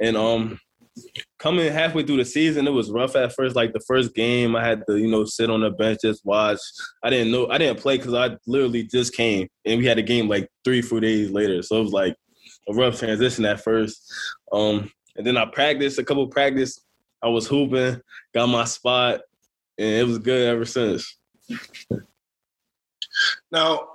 And 0.00 0.16
um, 0.16 0.60
coming 1.36 1.72
halfway 1.72 2.04
through 2.04 2.18
the 2.18 2.24
season, 2.24 2.68
it 2.68 2.72
was 2.72 2.88
rough 2.88 3.16
at 3.16 3.34
first. 3.34 3.56
Like 3.56 3.72
the 3.72 3.80
first 3.80 4.14
game, 4.14 4.54
I 4.54 4.64
had 4.64 4.84
to, 4.86 4.96
you 4.96 5.08
know, 5.08 5.24
sit 5.24 5.50
on 5.50 5.62
the 5.62 5.70
bench 5.70 6.02
just 6.02 6.24
watch. 6.24 6.60
I 7.02 7.10
didn't 7.10 7.32
know, 7.32 7.48
I 7.50 7.58
didn't 7.58 7.80
play 7.80 7.96
because 7.96 8.14
I 8.14 8.36
literally 8.46 8.84
just 8.84 9.12
came, 9.12 9.48
and 9.64 9.80
we 9.80 9.86
had 9.86 9.98
a 9.98 10.02
game 10.02 10.28
like 10.28 10.48
three, 10.64 10.80
four 10.80 11.00
days 11.00 11.32
later. 11.32 11.62
So 11.62 11.80
it 11.80 11.82
was 11.82 11.92
like 11.92 12.14
a 12.68 12.74
rough 12.74 13.00
transition 13.00 13.44
at 13.44 13.60
first. 13.60 14.08
Um, 14.52 14.88
and 15.16 15.26
then 15.26 15.36
I 15.36 15.46
practiced 15.46 15.98
a 15.98 16.04
couple 16.04 16.28
practice. 16.28 16.78
I 17.20 17.26
was 17.26 17.48
hooping, 17.48 18.00
got 18.32 18.46
my 18.46 18.66
spot, 18.66 19.22
and 19.78 19.88
it 19.88 20.06
was 20.06 20.18
good 20.18 20.46
ever 20.46 20.64
since. 20.64 21.18
Now, 23.56 23.88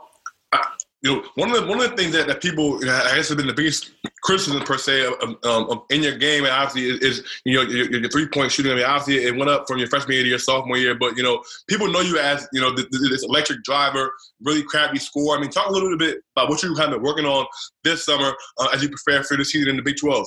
you 1.03 1.15
know, 1.15 1.23
one 1.35 1.51
of 1.51 1.55
the 1.55 1.67
one 1.67 1.79
of 1.79 1.91
the 1.91 1.95
things 1.95 2.13
that, 2.13 2.25
that 2.25 2.41
people, 2.41 2.77
I 2.77 3.15
guess, 3.15 3.29
have 3.29 3.37
been 3.37 3.45
the 3.45 3.53
biggest 3.53 3.91
criticism 4.23 4.63
per 4.63 4.77
se 4.77 5.05
of, 5.05 5.35
um, 5.43 5.83
in 5.91 6.01
your 6.01 6.17
game, 6.17 6.45
and 6.45 6.51
obviously 6.51 6.89
is, 6.89 7.19
is 7.19 7.41
you 7.45 7.55
know 7.55 7.61
your, 7.61 7.91
your 7.91 8.09
three 8.09 8.27
point 8.27 8.51
shooting. 8.51 8.71
I 8.71 8.75
mean, 8.75 8.85
obviously 8.85 9.23
it 9.23 9.35
went 9.35 9.51
up 9.51 9.67
from 9.67 9.77
your 9.77 9.87
freshman 9.87 10.13
year 10.13 10.23
to 10.23 10.29
your 10.29 10.39
sophomore 10.39 10.77
year, 10.77 10.95
but 10.95 11.15
you 11.15 11.21
know 11.21 11.43
people 11.67 11.91
know 11.91 12.01
you 12.01 12.17
as 12.17 12.47
you 12.53 12.59
know 12.59 12.75
this 12.75 13.23
electric 13.23 13.63
driver, 13.63 14.11
really 14.41 14.63
crappy 14.63 14.97
score. 14.97 15.37
I 15.37 15.41
mean, 15.41 15.51
talk 15.51 15.67
a 15.67 15.71
little 15.71 15.95
bit 15.95 16.17
about 16.35 16.49
what 16.49 16.63
you 16.63 16.73
have 16.73 16.89
been 16.89 17.03
working 17.03 17.25
on 17.25 17.45
this 17.83 18.03
summer 18.03 18.33
uh, 18.57 18.69
as 18.73 18.81
you 18.81 18.89
prepare 18.89 19.23
for 19.23 19.37
the 19.37 19.45
season 19.45 19.69
in 19.69 19.77
the 19.77 19.83
Big 19.83 19.97
Twelve. 19.97 20.25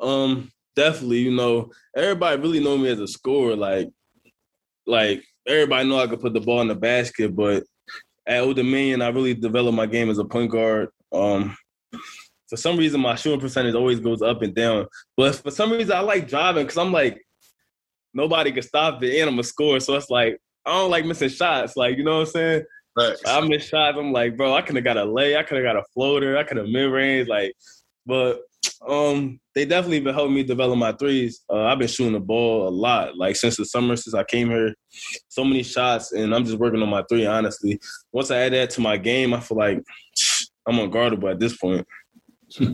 Um, 0.00 0.50
definitely. 0.74 1.18
You 1.18 1.36
know, 1.36 1.70
everybody 1.96 2.40
really 2.40 2.64
know 2.64 2.76
me 2.76 2.88
as 2.88 2.98
a 2.98 3.06
scorer. 3.06 3.54
Like, 3.54 3.88
like 4.88 5.22
everybody 5.46 5.88
know 5.88 6.00
I 6.00 6.08
could 6.08 6.20
put 6.20 6.32
the 6.32 6.40
ball 6.40 6.60
in 6.62 6.68
the 6.68 6.74
basket, 6.74 7.36
but 7.36 7.62
at 8.28 8.42
Old 8.42 8.56
Dominion, 8.56 9.02
I 9.02 9.08
really 9.08 9.34
developed 9.34 9.76
my 9.76 9.86
game 9.86 10.10
as 10.10 10.18
a 10.18 10.24
point 10.24 10.50
guard. 10.50 10.90
Um, 11.12 11.56
for 12.48 12.56
some 12.56 12.76
reason, 12.76 13.00
my 13.00 13.14
shooting 13.14 13.40
percentage 13.40 13.74
always 13.74 14.00
goes 14.00 14.22
up 14.22 14.42
and 14.42 14.54
down. 14.54 14.86
But 15.16 15.36
for 15.36 15.50
some 15.50 15.72
reason, 15.72 15.92
I 15.92 16.00
like 16.00 16.28
driving 16.28 16.64
because 16.64 16.78
I'm 16.78 16.92
like, 16.92 17.20
nobody 18.12 18.52
can 18.52 18.62
stop 18.62 19.02
it, 19.02 19.20
and 19.20 19.30
I'm 19.30 19.38
a 19.38 19.42
score. 19.42 19.80
So 19.80 19.94
it's 19.94 20.10
like 20.10 20.38
I 20.66 20.72
don't 20.72 20.90
like 20.90 21.06
missing 21.06 21.30
shots. 21.30 21.76
Like 21.76 21.96
you 21.96 22.04
know 22.04 22.18
what 22.18 22.28
I'm 22.28 22.32
saying? 22.32 22.64
Right. 22.96 23.16
I 23.26 23.40
miss 23.40 23.64
shots. 23.64 23.96
I'm 23.98 24.12
like, 24.12 24.36
bro, 24.36 24.54
I 24.54 24.62
could 24.62 24.76
have 24.76 24.84
got 24.84 24.96
a 24.96 25.04
lay. 25.04 25.36
I 25.36 25.42
could 25.42 25.56
have 25.56 25.64
got 25.64 25.76
a 25.76 25.84
floater. 25.94 26.36
I 26.36 26.42
could 26.42 26.58
have 26.58 26.68
mid 26.68 26.90
range. 26.90 27.28
Like, 27.28 27.54
but 28.04 28.40
um, 28.86 29.40
they 29.54 29.64
definitely 29.64 30.00
been 30.00 30.14
helping 30.14 30.34
me 30.34 30.42
develop 30.42 30.78
my 30.78 30.92
threes. 30.92 31.42
Uh, 31.50 31.64
I've 31.64 31.78
been 31.78 31.88
shooting 31.88 32.12
the 32.12 32.20
ball 32.20 32.68
a 32.68 32.70
lot, 32.70 33.16
like 33.16 33.36
since 33.36 33.56
the 33.56 33.64
summer, 33.64 33.96
since 33.96 34.14
I 34.14 34.24
came 34.24 34.50
here. 34.50 34.74
So 35.28 35.44
many 35.44 35.62
shots, 35.62 36.12
and 36.12 36.34
I'm 36.34 36.44
just 36.44 36.58
working 36.58 36.82
on 36.82 36.88
my 36.88 37.04
three. 37.08 37.26
Honestly, 37.26 37.78
once 38.12 38.30
I 38.30 38.38
add 38.38 38.52
that 38.52 38.70
to 38.70 38.80
my 38.80 38.96
game, 38.96 39.34
I 39.34 39.40
feel 39.40 39.58
like 39.58 39.82
I'm 40.66 40.76
unguardable 40.76 41.30
at 41.30 41.40
this 41.40 41.56
point. 41.56 41.86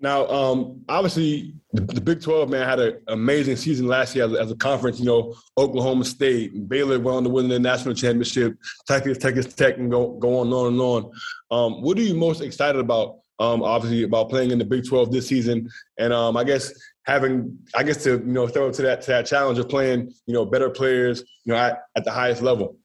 Now, 0.00 0.28
um, 0.28 0.84
obviously, 0.88 1.54
the, 1.72 1.80
the, 1.80 2.00
Big 2.00 2.22
12 2.22 2.48
man 2.48 2.68
had 2.68 2.78
an 2.78 3.00
amazing 3.08 3.56
season 3.56 3.88
last 3.88 4.14
year 4.14 4.26
as, 4.26 4.34
as, 4.34 4.50
a 4.52 4.56
conference. 4.56 5.00
You 5.00 5.06
know, 5.06 5.34
Oklahoma 5.56 6.04
State, 6.04 6.68
Baylor 6.68 7.00
went 7.00 7.16
on 7.16 7.24
to 7.24 7.30
win 7.30 7.48
the 7.48 7.58
national 7.58 7.94
championship. 7.94 8.56
Texas, 8.86 9.18
Texas 9.18 9.52
Tech, 9.54 9.76
and 9.76 9.90
go, 9.90 10.12
go 10.12 10.38
on 10.38 10.46
and 10.46 10.54
on 10.54 10.66
and 10.68 10.80
on. 10.80 11.10
Um, 11.50 11.82
what 11.82 11.98
are 11.98 12.02
you 12.02 12.14
most 12.14 12.42
excited 12.42 12.78
about? 12.78 13.16
Um, 13.40 13.62
obviously, 13.62 14.02
about 14.02 14.30
playing 14.30 14.50
in 14.50 14.58
the 14.58 14.64
Big 14.64 14.86
12 14.86 15.12
this 15.12 15.28
season, 15.28 15.68
and 15.98 16.12
um, 16.12 16.36
I 16.36 16.44
guess 16.44 16.72
having, 17.06 17.56
I 17.74 17.84
guess 17.84 18.02
to 18.04 18.18
you 18.18 18.24
know 18.24 18.48
throw 18.48 18.70
to 18.70 18.82
that 18.82 19.02
to 19.02 19.10
that 19.12 19.26
challenge 19.26 19.58
of 19.58 19.68
playing, 19.68 20.12
you 20.26 20.34
know, 20.34 20.44
better 20.44 20.70
players, 20.70 21.20
you 21.44 21.52
know, 21.52 21.58
at, 21.58 21.82
at 21.96 22.04
the 22.04 22.10
highest 22.10 22.42
level. 22.42 22.76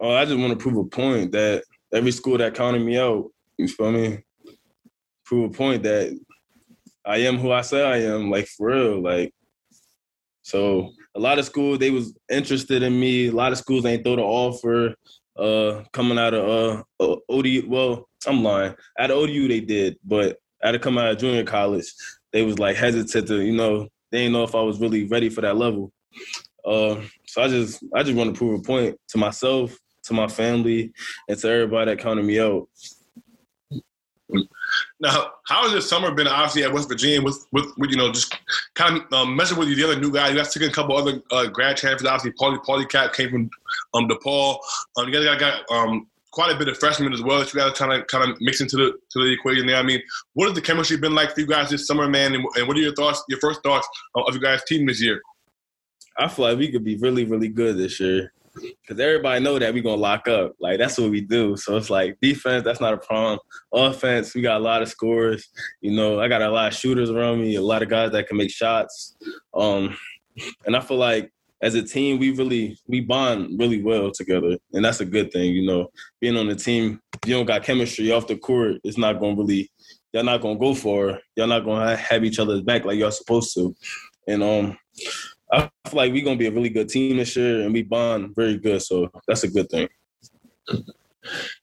Oh, 0.00 0.12
I 0.12 0.24
just 0.24 0.36
want 0.36 0.52
to 0.52 0.58
prove 0.58 0.76
a 0.76 0.84
point 0.84 1.32
that 1.32 1.64
every 1.92 2.10
school 2.10 2.36
that 2.38 2.54
counted 2.54 2.82
me 2.82 2.98
out, 2.98 3.30
you 3.56 3.68
feel 3.68 3.92
me? 3.92 4.24
prove 5.26 5.50
a 5.50 5.54
point 5.54 5.82
that 5.82 6.18
I 7.04 7.18
am 7.18 7.36
who 7.36 7.52
I 7.52 7.60
say 7.60 7.84
I 7.84 7.98
am, 8.12 8.30
like 8.30 8.46
for 8.46 8.68
real. 8.68 9.02
Like 9.02 9.34
so 10.42 10.92
a 11.14 11.20
lot 11.20 11.38
of 11.38 11.44
schools 11.44 11.78
they 11.78 11.90
was 11.90 12.16
interested 12.30 12.82
in 12.82 12.98
me. 12.98 13.28
A 13.28 13.32
lot 13.32 13.52
of 13.52 13.58
schools 13.58 13.84
ain't 13.84 14.04
throw 14.04 14.16
the 14.16 14.22
offer 14.22 14.94
uh 15.38 15.82
coming 15.92 16.18
out 16.18 16.32
of 16.32 16.84
uh 16.98 17.16
ODU. 17.28 17.68
Well, 17.68 18.08
I'm 18.26 18.42
lying. 18.42 18.74
At 18.98 19.10
ODU 19.10 19.48
they 19.48 19.60
did, 19.60 19.98
but 20.04 20.38
out 20.62 20.74
of 20.74 20.80
come 20.80 20.98
out 20.98 21.10
of 21.10 21.18
junior 21.18 21.44
college, 21.44 21.92
they 22.32 22.42
was 22.42 22.58
like 22.58 22.76
hesitant 22.76 23.28
to, 23.28 23.42
you 23.42 23.54
know, 23.56 23.88
they 24.10 24.18
didn't 24.18 24.32
know 24.32 24.44
if 24.44 24.54
I 24.54 24.60
was 24.60 24.80
really 24.80 25.04
ready 25.04 25.28
for 25.28 25.40
that 25.40 25.56
level. 25.56 25.92
Uh, 26.64 27.00
so 27.26 27.42
I 27.42 27.48
just 27.48 27.84
I 27.94 28.02
just 28.02 28.16
want 28.16 28.34
to 28.34 28.38
prove 28.38 28.60
a 28.60 28.62
point 28.62 28.98
to 29.08 29.18
myself, 29.18 29.76
to 30.04 30.14
my 30.14 30.26
family, 30.26 30.92
and 31.28 31.38
to 31.38 31.48
everybody 31.48 31.90
that 31.90 32.02
counted 32.02 32.24
me 32.24 32.40
out. 32.40 32.68
Now, 34.98 35.30
how 35.46 35.62
has 35.62 35.72
this 35.72 35.88
summer 35.88 36.10
been? 36.10 36.26
Obviously, 36.26 36.64
at 36.64 36.72
West 36.72 36.88
Virginia, 36.88 37.22
with 37.22 37.46
with, 37.52 37.66
with 37.76 37.90
you 37.90 37.96
know 37.96 38.10
just 38.10 38.36
kind 38.74 39.00
of 39.00 39.12
um, 39.12 39.36
messing 39.36 39.58
with 39.58 39.68
you, 39.68 39.76
the 39.76 39.84
other 39.84 40.00
new 40.00 40.12
guys. 40.12 40.30
You 40.30 40.38
guys 40.38 40.52
took 40.52 40.62
a 40.62 40.70
couple 40.70 40.96
other 40.96 41.22
uh, 41.30 41.46
grad 41.46 41.76
transfers. 41.76 42.08
Obviously, 42.08 42.32
Pauly 42.32 42.58
Paulicap 42.64 43.12
came 43.12 43.30
from 43.30 43.50
um, 43.94 44.08
DePaul. 44.08 44.58
Um, 44.96 45.08
you 45.08 45.12
guys 45.12 45.24
got, 45.24 45.38
got 45.38 45.70
um, 45.70 46.08
quite 46.36 46.54
a 46.54 46.58
bit 46.58 46.68
of 46.68 46.78
freshmen 46.78 47.14
as 47.14 47.22
well 47.22 47.38
that 47.38 47.52
you 47.54 47.58
guys 47.58 47.72
kind 47.78 47.94
of 47.94 48.06
kind 48.08 48.30
of 48.30 48.36
mix 48.42 48.60
into 48.60 48.76
the 48.76 48.92
to 49.10 49.24
the 49.24 49.32
equation 49.32 49.66
there. 49.66 49.76
I 49.76 49.82
mean, 49.82 50.02
what 50.34 50.44
has 50.44 50.54
the 50.54 50.60
chemistry 50.60 50.98
been 50.98 51.14
like 51.14 51.32
for 51.32 51.40
you 51.40 51.46
guys 51.46 51.70
this 51.70 51.86
summer, 51.86 52.06
man? 52.10 52.34
And, 52.34 52.44
and 52.56 52.68
what 52.68 52.76
are 52.76 52.80
your 52.80 52.92
thoughts? 52.92 53.24
Your 53.30 53.40
first 53.40 53.62
thoughts 53.62 53.88
of 54.14 54.34
your 54.34 54.42
guys' 54.42 54.62
team 54.64 54.86
this 54.86 55.00
year? 55.00 55.22
I 56.18 56.28
feel 56.28 56.44
like 56.44 56.58
we 56.58 56.70
could 56.70 56.84
be 56.84 56.98
really, 56.98 57.24
really 57.24 57.48
good 57.48 57.78
this 57.78 57.98
year 58.00 58.34
because 58.54 59.00
everybody 59.00 59.42
know 59.42 59.58
that 59.58 59.72
we 59.72 59.80
gonna 59.80 59.96
lock 59.96 60.28
up. 60.28 60.52
Like 60.60 60.78
that's 60.78 60.98
what 60.98 61.10
we 61.10 61.22
do. 61.22 61.56
So 61.56 61.78
it's 61.78 61.88
like 61.88 62.18
defense, 62.20 62.64
that's 62.64 62.82
not 62.82 62.92
a 62.92 62.98
problem. 62.98 63.38
Offense, 63.72 64.34
we 64.34 64.42
got 64.42 64.60
a 64.60 64.64
lot 64.64 64.82
of 64.82 64.88
scores. 64.88 65.48
You 65.80 65.96
know, 65.96 66.20
I 66.20 66.28
got 66.28 66.42
a 66.42 66.50
lot 66.50 66.68
of 66.68 66.78
shooters 66.78 67.08
around 67.08 67.40
me, 67.40 67.54
a 67.54 67.62
lot 67.62 67.82
of 67.82 67.88
guys 67.88 68.12
that 68.12 68.28
can 68.28 68.36
make 68.36 68.50
shots. 68.50 69.16
Um, 69.54 69.96
and 70.66 70.76
I 70.76 70.80
feel 70.80 70.98
like 70.98 71.32
as 71.62 71.74
a 71.74 71.82
team, 71.82 72.18
we 72.18 72.32
really 72.32 72.78
we 72.86 73.00
bond 73.00 73.58
really 73.58 73.82
well 73.82 74.10
together, 74.10 74.56
and 74.72 74.84
that's 74.84 75.00
a 75.00 75.04
good 75.06 75.32
thing. 75.32 75.54
You 75.54 75.66
know, 75.66 75.88
being 76.20 76.36
on 76.36 76.48
the 76.48 76.54
team, 76.54 77.00
you 77.24 77.34
don't 77.34 77.46
got 77.46 77.62
chemistry 77.62 78.12
off 78.12 78.26
the 78.26 78.36
court. 78.36 78.76
It's 78.84 78.98
not 78.98 79.20
gonna 79.20 79.36
really. 79.36 79.70
Y'all 80.12 80.24
not 80.24 80.40
gonna 80.40 80.58
go 80.58 80.74
for. 80.74 81.18
Y'all 81.34 81.46
not 81.46 81.64
gonna 81.64 81.96
have 81.96 82.24
each 82.24 82.38
other's 82.38 82.62
back 82.62 82.84
like 82.84 82.98
y'all 82.98 83.10
supposed 83.10 83.52
to. 83.54 83.74
And 84.26 84.42
um, 84.42 84.78
I 85.52 85.60
feel 85.88 85.96
like 85.96 86.12
we're 86.12 86.24
gonna 86.24 86.36
be 86.36 86.46
a 86.46 86.52
really 86.52 86.70
good 86.70 86.88
team 86.88 87.16
this 87.16 87.36
year, 87.36 87.62
and 87.62 87.72
we 87.72 87.82
bond 87.82 88.34
very 88.34 88.58
good. 88.58 88.82
So 88.82 89.10
that's 89.26 89.44
a 89.44 89.48
good 89.48 89.68
thing. 89.68 89.88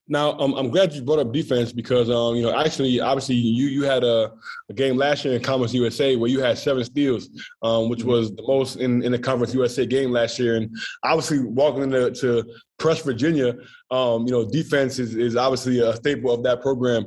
Now, 0.08 0.38
um, 0.39 0.53
I'm 0.53 0.70
glad 0.70 0.93
you 0.93 1.01
brought 1.01 1.20
up 1.20 1.32
defense 1.32 1.72
because, 1.72 2.10
um, 2.10 2.36
you 2.36 2.43
know, 2.43 2.58
actually, 2.58 3.00
obviously, 3.00 3.36
you 3.36 3.67
you 3.67 3.84
had 3.84 4.03
a, 4.03 4.32
a, 4.70 4.74
game 4.74 4.98
last 4.98 5.24
year 5.24 5.36
in 5.36 5.41
Conference 5.41 5.74
USA 5.74 6.15
where 6.15 6.29
you 6.29 6.41
had 6.41 6.58
seven 6.58 6.84
steals, 6.84 7.29
um, 7.62 7.89
which 7.89 8.03
was 8.03 8.36
the 8.36 8.43
most 8.46 8.77
in, 8.77 9.01
in 9.03 9.12
the 9.12 9.20
Conference 9.20 9.53
USA 9.53 9.86
game 9.86 10.12
last 10.12 10.38
year. 10.39 10.58
And 10.58 10.75
obviously, 11.03 11.39
walking 11.39 11.84
into 11.84 12.12
to 12.12 12.43
Press 12.79 13.01
Virginia, 13.01 13.55
um, 13.91 14.25
you 14.25 14.32
know, 14.32 14.50
defense 14.50 15.00
is, 15.00 15.15
is 15.15 15.36
obviously 15.36 15.79
a 15.79 15.96
staple 15.96 16.32
of 16.32 16.43
that 16.43 16.62
program. 16.62 17.05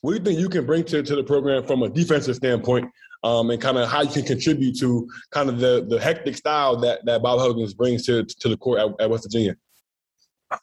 What 0.00 0.10
do 0.10 0.18
you 0.18 0.24
think 0.24 0.38
you 0.38 0.48
can 0.48 0.66
bring 0.66 0.84
to, 0.84 1.02
to 1.02 1.16
the 1.16 1.24
program 1.24 1.64
from 1.64 1.82
a 1.82 1.88
defensive 1.88 2.36
standpoint 2.36 2.90
um, 3.24 3.50
and 3.50 3.60
kind 3.60 3.78
of 3.78 3.88
how 3.88 4.02
you 4.02 4.10
can 4.10 4.24
contribute 4.24 4.78
to 4.78 5.08
kind 5.30 5.48
of 5.48 5.58
the 5.58 5.86
the 5.88 5.98
hectic 5.98 6.36
style 6.36 6.76
that 6.76 7.04
that 7.06 7.22
Bob 7.22 7.40
Huggins 7.40 7.74
brings 7.74 8.04
to 8.06 8.24
to 8.24 8.48
the 8.48 8.56
court 8.56 8.80
at, 8.80 8.88
at 9.00 9.10
West 9.10 9.24
Virginia. 9.24 9.56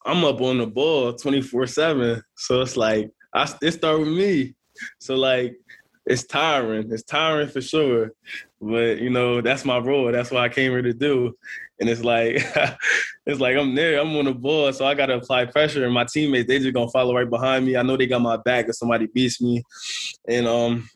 I'm 0.06 0.24
up 0.24 0.42
on 0.42 0.58
the 0.58 0.68
ball 0.68 1.14
24 1.14 1.68
seven, 1.68 2.24
so 2.36 2.62
it's 2.62 2.78
like 2.78 3.12
I 3.34 3.52
it 3.62 3.72
start 3.72 4.00
with 4.00 4.10
me. 4.10 4.56
So 5.00 5.16
like 5.16 5.56
it's 6.06 6.26
tiring. 6.26 6.92
It's 6.92 7.04
tiring 7.04 7.50
for 7.50 7.62
sure. 7.62 8.12
But 8.60 9.00
you 9.00 9.10
know, 9.10 9.42
that's 9.42 9.66
my 9.66 9.78
role. 9.78 10.12
That's 10.12 10.32
what 10.32 10.42
I 10.42 10.50
came 10.50 10.72
here 10.72 10.82
to 10.82 10.94
do. 10.94 11.34
And 11.80 11.90
it's 11.90 12.04
like 12.04 12.36
it's 13.26 13.40
like 13.40 13.58
I'm 13.58 13.76
there, 13.76 14.00
I'm 14.00 14.16
on 14.16 14.26
the 14.26 14.34
ball, 14.34 14.72
so 14.74 14.86
I 14.86 14.94
gotta 14.94 15.16
apply 15.16 15.46
pressure. 15.46 15.86
And 15.86 15.94
my 15.94 16.06
teammates, 16.06 16.48
they 16.48 16.60
just 16.60 16.74
gonna 16.74 16.90
follow 16.90 17.16
right 17.16 17.30
behind 17.30 17.66
me. 17.66 17.78
I 17.78 17.82
know 17.82 17.98
they 17.98 18.08
got 18.08 18.22
my 18.22 18.38
back 18.38 18.68
if 18.68 18.76
somebody 18.76 19.08
beats 19.08 19.42
me. 19.42 19.64
And 20.28 20.48
um 20.48 20.90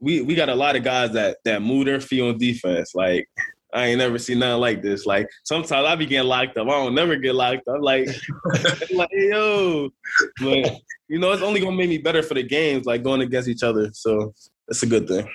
we 0.00 0.20
we 0.22 0.34
got 0.34 0.48
a 0.48 0.54
lot 0.54 0.76
of 0.76 0.84
guys 0.84 1.12
that 1.12 1.38
that 1.44 1.62
move 1.62 1.86
their 1.86 2.00
feet 2.00 2.22
on 2.22 2.38
defense. 2.38 2.94
Like 2.94 3.28
I 3.74 3.86
ain't 3.86 3.98
never 3.98 4.18
seen 4.18 4.38
nothing 4.38 4.60
like 4.60 4.82
this. 4.82 5.04
Like 5.04 5.28
sometimes 5.42 5.86
I 5.86 5.96
be 5.96 6.06
getting 6.06 6.28
locked 6.28 6.56
up. 6.56 6.68
I 6.68 6.70
don't 6.70 6.94
never 6.94 7.16
get 7.16 7.34
locked 7.34 7.66
up. 7.66 7.80
Like, 7.80 8.08
like 8.94 9.10
yo, 9.12 9.90
but 10.40 10.78
you 11.08 11.18
know 11.18 11.32
it's 11.32 11.42
only 11.42 11.60
gonna 11.60 11.76
make 11.76 11.88
me 11.88 11.98
better 11.98 12.22
for 12.22 12.34
the 12.34 12.42
games. 12.44 12.86
Like 12.86 13.02
going 13.02 13.20
against 13.20 13.48
each 13.48 13.64
other. 13.64 13.90
So 13.92 14.32
it's 14.68 14.84
a 14.84 14.86
good 14.86 15.08
thing. 15.08 15.28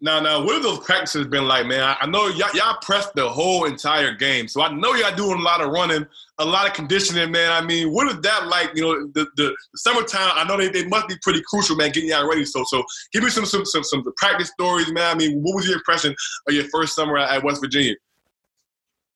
Now, 0.00 0.18
now, 0.18 0.42
what 0.42 0.54
have 0.54 0.62
those 0.62 0.78
practices 0.80 1.26
been 1.26 1.46
like, 1.46 1.66
man? 1.66 1.82
I, 1.82 1.96
I 2.00 2.06
know 2.06 2.28
y'all, 2.28 2.50
y'all 2.54 2.78
pressed 2.80 3.14
the 3.14 3.28
whole 3.28 3.66
entire 3.66 4.14
game, 4.14 4.48
so 4.48 4.62
I 4.62 4.72
know 4.72 4.94
y'all 4.94 5.14
doing 5.14 5.38
a 5.38 5.42
lot 5.42 5.60
of 5.60 5.70
running, 5.70 6.06
a 6.38 6.44
lot 6.44 6.66
of 6.66 6.72
conditioning, 6.72 7.30
man. 7.30 7.52
I 7.52 7.64
mean, 7.64 7.92
what 7.92 8.08
is 8.08 8.20
that 8.22 8.46
like? 8.46 8.70
You 8.74 8.82
know, 8.82 9.06
the, 9.14 9.26
the, 9.36 9.54
summertime. 9.76 10.32
I 10.34 10.44
know 10.44 10.56
they, 10.56 10.68
they 10.70 10.86
must 10.86 11.08
be 11.08 11.16
pretty 11.22 11.42
crucial, 11.46 11.76
man, 11.76 11.92
getting 11.92 12.08
y'all 12.08 12.26
ready. 12.26 12.46
So, 12.46 12.64
so 12.64 12.82
give 13.12 13.22
me 13.22 13.30
some 13.30 13.44
some 13.44 13.66
some 13.66 13.84
some 13.84 14.02
practice 14.16 14.48
stories, 14.48 14.90
man. 14.90 15.14
I 15.14 15.18
mean, 15.18 15.40
what 15.42 15.54
was 15.54 15.66
your 15.66 15.76
impression 15.76 16.14
of 16.48 16.54
your 16.54 16.64
first 16.72 16.94
summer 16.94 17.18
at 17.18 17.44
West 17.44 17.60
Virginia? 17.60 17.94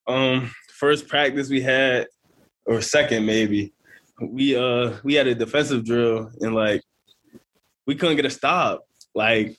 Um, 0.06 0.52
first 0.68 1.08
practice 1.08 1.48
we 1.48 1.62
had, 1.62 2.08
or 2.66 2.82
second 2.82 3.24
maybe, 3.24 3.72
we 4.20 4.54
uh 4.54 4.92
we 5.02 5.14
had 5.14 5.26
a 5.26 5.34
defensive 5.34 5.84
drill 5.84 6.30
and 6.40 6.54
like 6.54 6.82
we 7.86 7.94
couldn't 7.94 8.16
get 8.16 8.26
a 8.26 8.30
stop. 8.30 8.84
Like 9.14 9.56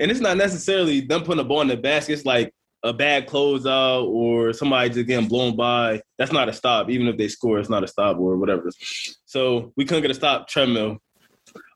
and 0.00 0.10
it's 0.10 0.20
not 0.20 0.36
necessarily 0.36 1.00
them 1.00 1.22
putting 1.22 1.40
a 1.40 1.44
ball 1.44 1.60
in 1.60 1.68
the 1.68 1.76
basket. 1.76 2.12
It's 2.14 2.26
like 2.26 2.52
a 2.84 2.92
bad 2.92 3.26
closeout 3.26 4.06
or 4.06 4.52
somebody 4.52 4.90
just 4.90 5.06
getting 5.06 5.28
blown 5.28 5.56
by. 5.56 6.00
That's 6.16 6.32
not 6.32 6.48
a 6.48 6.52
stop. 6.52 6.90
Even 6.90 7.08
if 7.08 7.16
they 7.16 7.28
score, 7.28 7.58
it's 7.58 7.68
not 7.68 7.84
a 7.84 7.88
stop 7.88 8.18
or 8.18 8.36
whatever. 8.36 8.70
So 9.24 9.72
we 9.76 9.84
couldn't 9.84 10.02
get 10.02 10.10
a 10.10 10.14
stop. 10.14 10.48
Treadmill, 10.48 10.98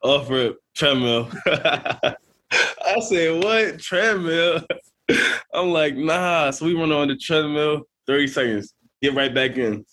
offer 0.02 0.54
treadmill. 0.74 1.30
I 1.46 3.00
said, 3.00 3.42
"What 3.42 3.78
treadmill?" 3.78 4.60
I'm 5.54 5.70
like, 5.70 5.96
"Nah." 5.96 6.50
So 6.50 6.66
we 6.66 6.74
run 6.74 6.92
on 6.92 7.08
the 7.08 7.16
treadmill. 7.16 7.82
Thirty 8.06 8.28
seconds. 8.28 8.74
Get 9.00 9.14
right 9.14 9.34
back 9.34 9.56
in. 9.56 9.84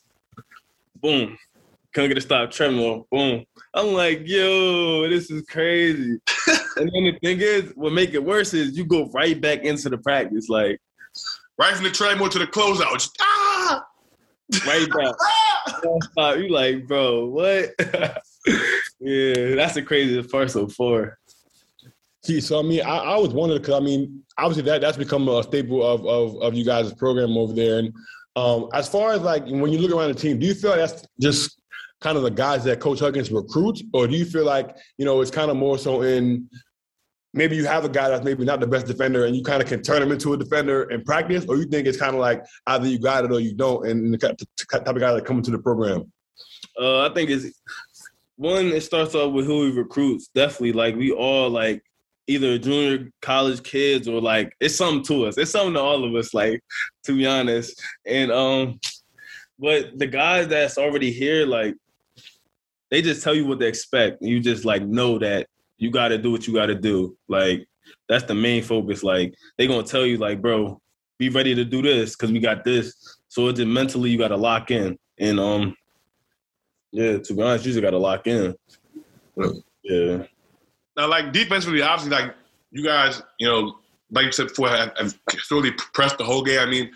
Boom. 0.95 1.37
Couldn't 1.93 2.09
get 2.09 2.17
a 2.17 2.21
stop. 2.21 2.51
Treadmill. 2.51 3.07
Boom. 3.11 3.45
I'm 3.73 3.93
like, 3.93 4.21
yo, 4.25 5.09
this 5.09 5.31
is 5.31 5.43
crazy. 5.47 6.19
and 6.79 6.91
then 6.93 7.03
the 7.03 7.19
thing 7.21 7.39
is, 7.41 7.71
what 7.75 7.93
make 7.93 8.13
it 8.13 8.23
worse 8.23 8.53
is 8.53 8.77
you 8.77 8.85
go 8.85 9.09
right 9.13 9.39
back 9.39 9.63
into 9.63 9.89
the 9.89 9.97
practice, 9.97 10.49
like 10.49 10.79
right 11.57 11.75
from 11.75 11.83
the 11.83 11.91
treadmill 11.91 12.29
to 12.29 12.39
the 12.39 12.47
closeout. 12.47 12.93
Just, 12.93 13.17
ah! 13.21 13.85
Right 14.65 14.87
back. 14.89 16.37
you 16.39 16.49
like, 16.49 16.87
bro, 16.87 17.25
what? 17.27 17.69
yeah, 18.99 19.55
that's 19.55 19.75
the 19.75 19.83
craziest 19.85 20.31
part 20.31 20.49
so 20.49 20.67
far. 20.67 21.19
See, 22.23 22.41
so 22.41 22.59
I 22.59 22.63
mean, 22.63 22.81
I, 22.81 22.97
I 22.97 23.17
was 23.17 23.29
wondering 23.29 23.61
because 23.61 23.75
I 23.75 23.83
mean, 23.83 24.23
obviously 24.37 24.63
that 24.63 24.81
that's 24.81 24.97
become 24.97 25.27
a 25.27 25.43
staple 25.43 25.85
of 25.85 26.05
of, 26.05 26.41
of 26.41 26.53
you 26.53 26.65
guys' 26.65 26.93
program 26.93 27.37
over 27.37 27.53
there, 27.53 27.79
and 27.79 27.93
Um, 28.35 28.69
as 28.73 28.87
far 28.87 29.13
as 29.13 29.21
like 29.21 29.45
when 29.45 29.71
you 29.71 29.79
look 29.79 29.91
around 29.91 30.13
the 30.13 30.19
team, 30.19 30.39
do 30.39 30.45
you 30.45 30.53
feel 30.53 30.71
like 30.71 30.79
that's 30.79 31.05
just 31.19 31.61
kind 32.01 32.17
of 32.17 32.23
the 32.23 32.31
guys 32.31 32.63
that 32.63 32.79
Coach 32.79 32.99
Huggins 32.99 33.31
recruits, 33.31 33.83
or 33.93 34.07
do 34.07 34.15
you 34.15 34.25
feel 34.25 34.45
like 34.45 34.75
you 34.97 35.05
know 35.05 35.21
it's 35.21 35.31
kind 35.31 35.51
of 35.51 35.57
more 35.57 35.77
so 35.77 36.01
in 36.01 36.49
maybe 37.33 37.55
you 37.55 37.65
have 37.65 37.85
a 37.85 37.89
guy 37.89 38.09
that's 38.09 38.23
maybe 38.23 38.43
not 38.43 38.59
the 38.59 38.67
best 38.67 38.87
defender 38.87 39.25
and 39.25 39.35
you 39.35 39.43
kind 39.43 39.61
of 39.61 39.67
can 39.67 39.81
turn 39.81 40.01
him 40.01 40.11
into 40.11 40.33
a 40.33 40.37
defender 40.37 40.83
in 40.89 41.03
practice, 41.03 41.45
or 41.47 41.57
you 41.57 41.65
think 41.65 41.87
it's 41.87 41.97
kind 41.97 42.15
of 42.15 42.21
like 42.21 42.43
either 42.67 42.87
you 42.87 42.99
got 42.99 43.25
it 43.25 43.31
or 43.31 43.39
you 43.39 43.53
don't, 43.53 43.87
and 43.87 44.13
the 44.13 44.17
type 44.17 44.87
of 44.87 44.99
guy 44.99 45.13
that 45.13 45.25
come 45.25 45.37
into 45.37 45.51
the 45.51 45.59
program? 45.59 46.11
Uh, 46.79 47.07
I 47.07 47.13
think 47.13 47.29
it's 47.29 47.61
one. 48.35 48.67
It 48.67 48.81
starts 48.81 49.15
off 49.15 49.33
with 49.33 49.45
who 49.45 49.65
he 49.65 49.77
recruits. 49.77 50.29
Definitely, 50.33 50.73
like 50.73 50.95
we 50.95 51.11
all 51.11 51.49
like 51.49 51.83
either 52.27 52.57
junior 52.57 53.09
college 53.21 53.63
kids 53.63 54.07
or 54.07 54.21
like 54.21 54.55
it's 54.59 54.75
something 54.75 55.03
to 55.05 55.25
us. 55.25 55.37
It's 55.37 55.51
something 55.51 55.73
to 55.73 55.81
all 55.81 56.03
of 56.03 56.15
us. 56.15 56.33
Like 56.33 56.63
to 57.03 57.15
be 57.15 57.27
honest, 57.27 57.81
and 58.05 58.31
um, 58.31 58.79
but 59.59 59.97
the 59.97 60.07
guys 60.07 60.47
that's 60.47 60.77
already 60.77 61.11
here, 61.11 61.45
like 61.45 61.75
they 62.89 63.01
just 63.01 63.23
tell 63.23 63.35
you 63.35 63.45
what 63.45 63.59
they 63.59 63.67
expect. 63.67 64.21
You 64.21 64.39
just 64.39 64.65
like 64.65 64.83
know 64.83 65.19
that 65.19 65.47
you 65.79 65.89
got 65.89 66.09
to 66.09 66.17
do 66.17 66.31
what 66.31 66.45
you 66.45 66.53
got 66.53 66.67
to 66.67 66.75
do. 66.75 67.17
Like 67.27 67.67
that's 68.07 68.25
the 68.25 68.35
main 68.35 68.61
focus. 68.61 69.01
Like 69.01 69.33
they 69.57 69.65
gonna 69.65 69.83
tell 69.83 70.05
you 70.05 70.17
like, 70.17 70.41
bro, 70.41 70.79
be 71.17 71.29
ready 71.29 71.55
to 71.55 71.65
do 71.65 71.81
this 71.81 72.15
because 72.15 72.31
we 72.31 72.39
got 72.39 72.63
this. 72.63 73.17
So 73.29 73.47
it's 73.47 73.59
mentally 73.59 74.11
you 74.11 74.17
got 74.17 74.29
to 74.29 74.37
lock 74.37 74.71
in. 74.71 74.97
And 75.17 75.39
um, 75.39 75.75
yeah, 76.91 77.17
to 77.17 77.33
be 77.33 77.41
honest, 77.41 77.65
you 77.65 77.73
just 77.73 77.81
got 77.81 77.91
to 77.91 77.97
lock 77.97 78.27
in. 78.27 78.55
Yeah. 79.83 80.23
Now, 80.97 81.07
like 81.07 81.31
defensively, 81.31 81.81
obviously, 81.81 82.17
like 82.17 82.35
you 82.71 82.83
guys, 82.83 83.21
you 83.39 83.47
know, 83.47 83.77
like 84.11 84.25
you 84.25 84.31
said 84.31 84.47
before, 84.47 84.69
have, 84.69 84.91
have 84.97 85.13
really 85.51 85.71
pressed 85.93 86.17
the 86.17 86.23
whole 86.23 86.43
game. 86.43 86.59
I 86.59 86.65
mean, 86.65 86.91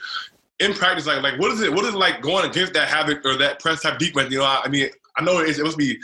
in 0.60 0.74
practice, 0.74 1.06
like, 1.06 1.22
like 1.22 1.40
what 1.40 1.52
is 1.52 1.62
it? 1.62 1.72
What 1.72 1.86
is 1.86 1.94
it 1.94 1.98
like 1.98 2.22
going 2.22 2.50
against 2.50 2.74
that 2.74 2.88
habit 2.88 3.20
or 3.25 3.38
that 3.38 3.60
press 3.60 3.82
type 3.82 4.00
defense? 4.00 4.32
You 4.32 4.40
know, 4.40 4.46
I, 4.46 4.63
I 4.66 4.70
mean, 4.70 4.90
I 5.16 5.24
know 5.24 5.40
it 5.40 5.58
must 5.60 5.78
be 5.78 6.00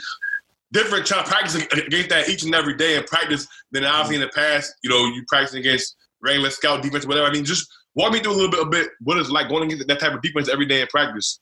different 0.72 1.06
trying 1.06 1.24
to 1.24 1.30
practice 1.30 1.54
against 1.56 2.10
that 2.10 2.28
each 2.28 2.42
and 2.44 2.54
every 2.54 2.76
day 2.76 2.96
in 2.96 3.04
practice 3.04 3.46
than 3.72 3.84
obviously 3.84 4.16
in 4.16 4.22
the 4.22 4.28
past. 4.28 4.72
You 4.82 4.90
know, 4.90 5.06
you 5.06 5.24
practice 5.28 5.54
against 5.54 5.96
regular 6.22 6.50
scout 6.50 6.82
defense, 6.82 7.06
whatever. 7.06 7.26
I 7.26 7.32
mean, 7.32 7.44
just 7.44 7.68
walk 7.94 8.12
me 8.12 8.20
through 8.20 8.32
a 8.32 8.34
little 8.34 8.50
bit, 8.50 8.60
a 8.60 8.66
bit 8.66 8.88
what 9.00 9.18
it's 9.18 9.30
like 9.30 9.48
going 9.48 9.64
against 9.64 9.86
that 9.86 10.00
type 10.00 10.14
of 10.14 10.22
defense 10.22 10.48
every 10.48 10.66
day 10.66 10.80
in 10.80 10.86
practice. 10.88 11.40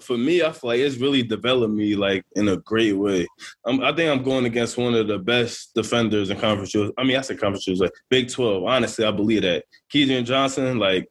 For 0.00 0.16
me, 0.16 0.42
I 0.42 0.52
feel 0.52 0.68
like 0.68 0.80
it's 0.80 0.96
really 0.96 1.22
developed 1.22 1.74
me 1.74 1.96
like 1.96 2.24
in 2.34 2.48
a 2.48 2.56
great 2.56 2.94
way. 2.94 3.26
I'm, 3.66 3.82
I 3.82 3.94
think 3.94 4.10
I'm 4.10 4.24
going 4.24 4.46
against 4.46 4.78
one 4.78 4.94
of 4.94 5.06
the 5.06 5.18
best 5.18 5.74
defenders 5.74 6.30
in 6.30 6.38
conference. 6.38 6.74
I 6.96 7.04
mean, 7.04 7.18
I 7.18 7.20
said 7.20 7.38
conference 7.38 7.68
like 7.78 7.92
Big 8.08 8.30
Twelve. 8.30 8.64
Honestly, 8.64 9.04
I 9.04 9.10
believe 9.10 9.42
that 9.42 9.64
Kedrian 9.92 10.24
Johnson, 10.24 10.78
like 10.78 11.08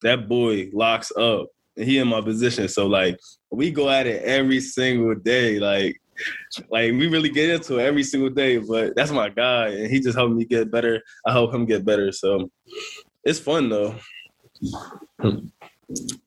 that 0.00 0.26
boy, 0.26 0.70
locks 0.72 1.12
up 1.18 1.48
he 1.78 1.98
in 1.98 2.08
my 2.08 2.20
position. 2.20 2.68
So 2.68 2.86
like 2.86 3.18
we 3.50 3.70
go 3.70 3.88
at 3.88 4.06
it 4.06 4.22
every 4.22 4.60
single 4.60 5.14
day. 5.14 5.58
Like 5.58 6.00
like 6.70 6.92
we 6.92 7.06
really 7.06 7.30
get 7.30 7.50
into 7.50 7.78
it 7.78 7.84
every 7.84 8.02
single 8.02 8.30
day. 8.30 8.58
But 8.58 8.94
that's 8.96 9.10
my 9.10 9.28
guy, 9.28 9.68
and 9.68 9.90
he 9.90 10.00
just 10.00 10.16
helped 10.16 10.34
me 10.34 10.44
get 10.44 10.70
better. 10.70 11.02
I 11.26 11.32
help 11.32 11.54
him 11.54 11.66
get 11.66 11.84
better. 11.84 12.12
So 12.12 12.50
it's 13.24 13.38
fun 13.38 13.68
though. 13.68 13.94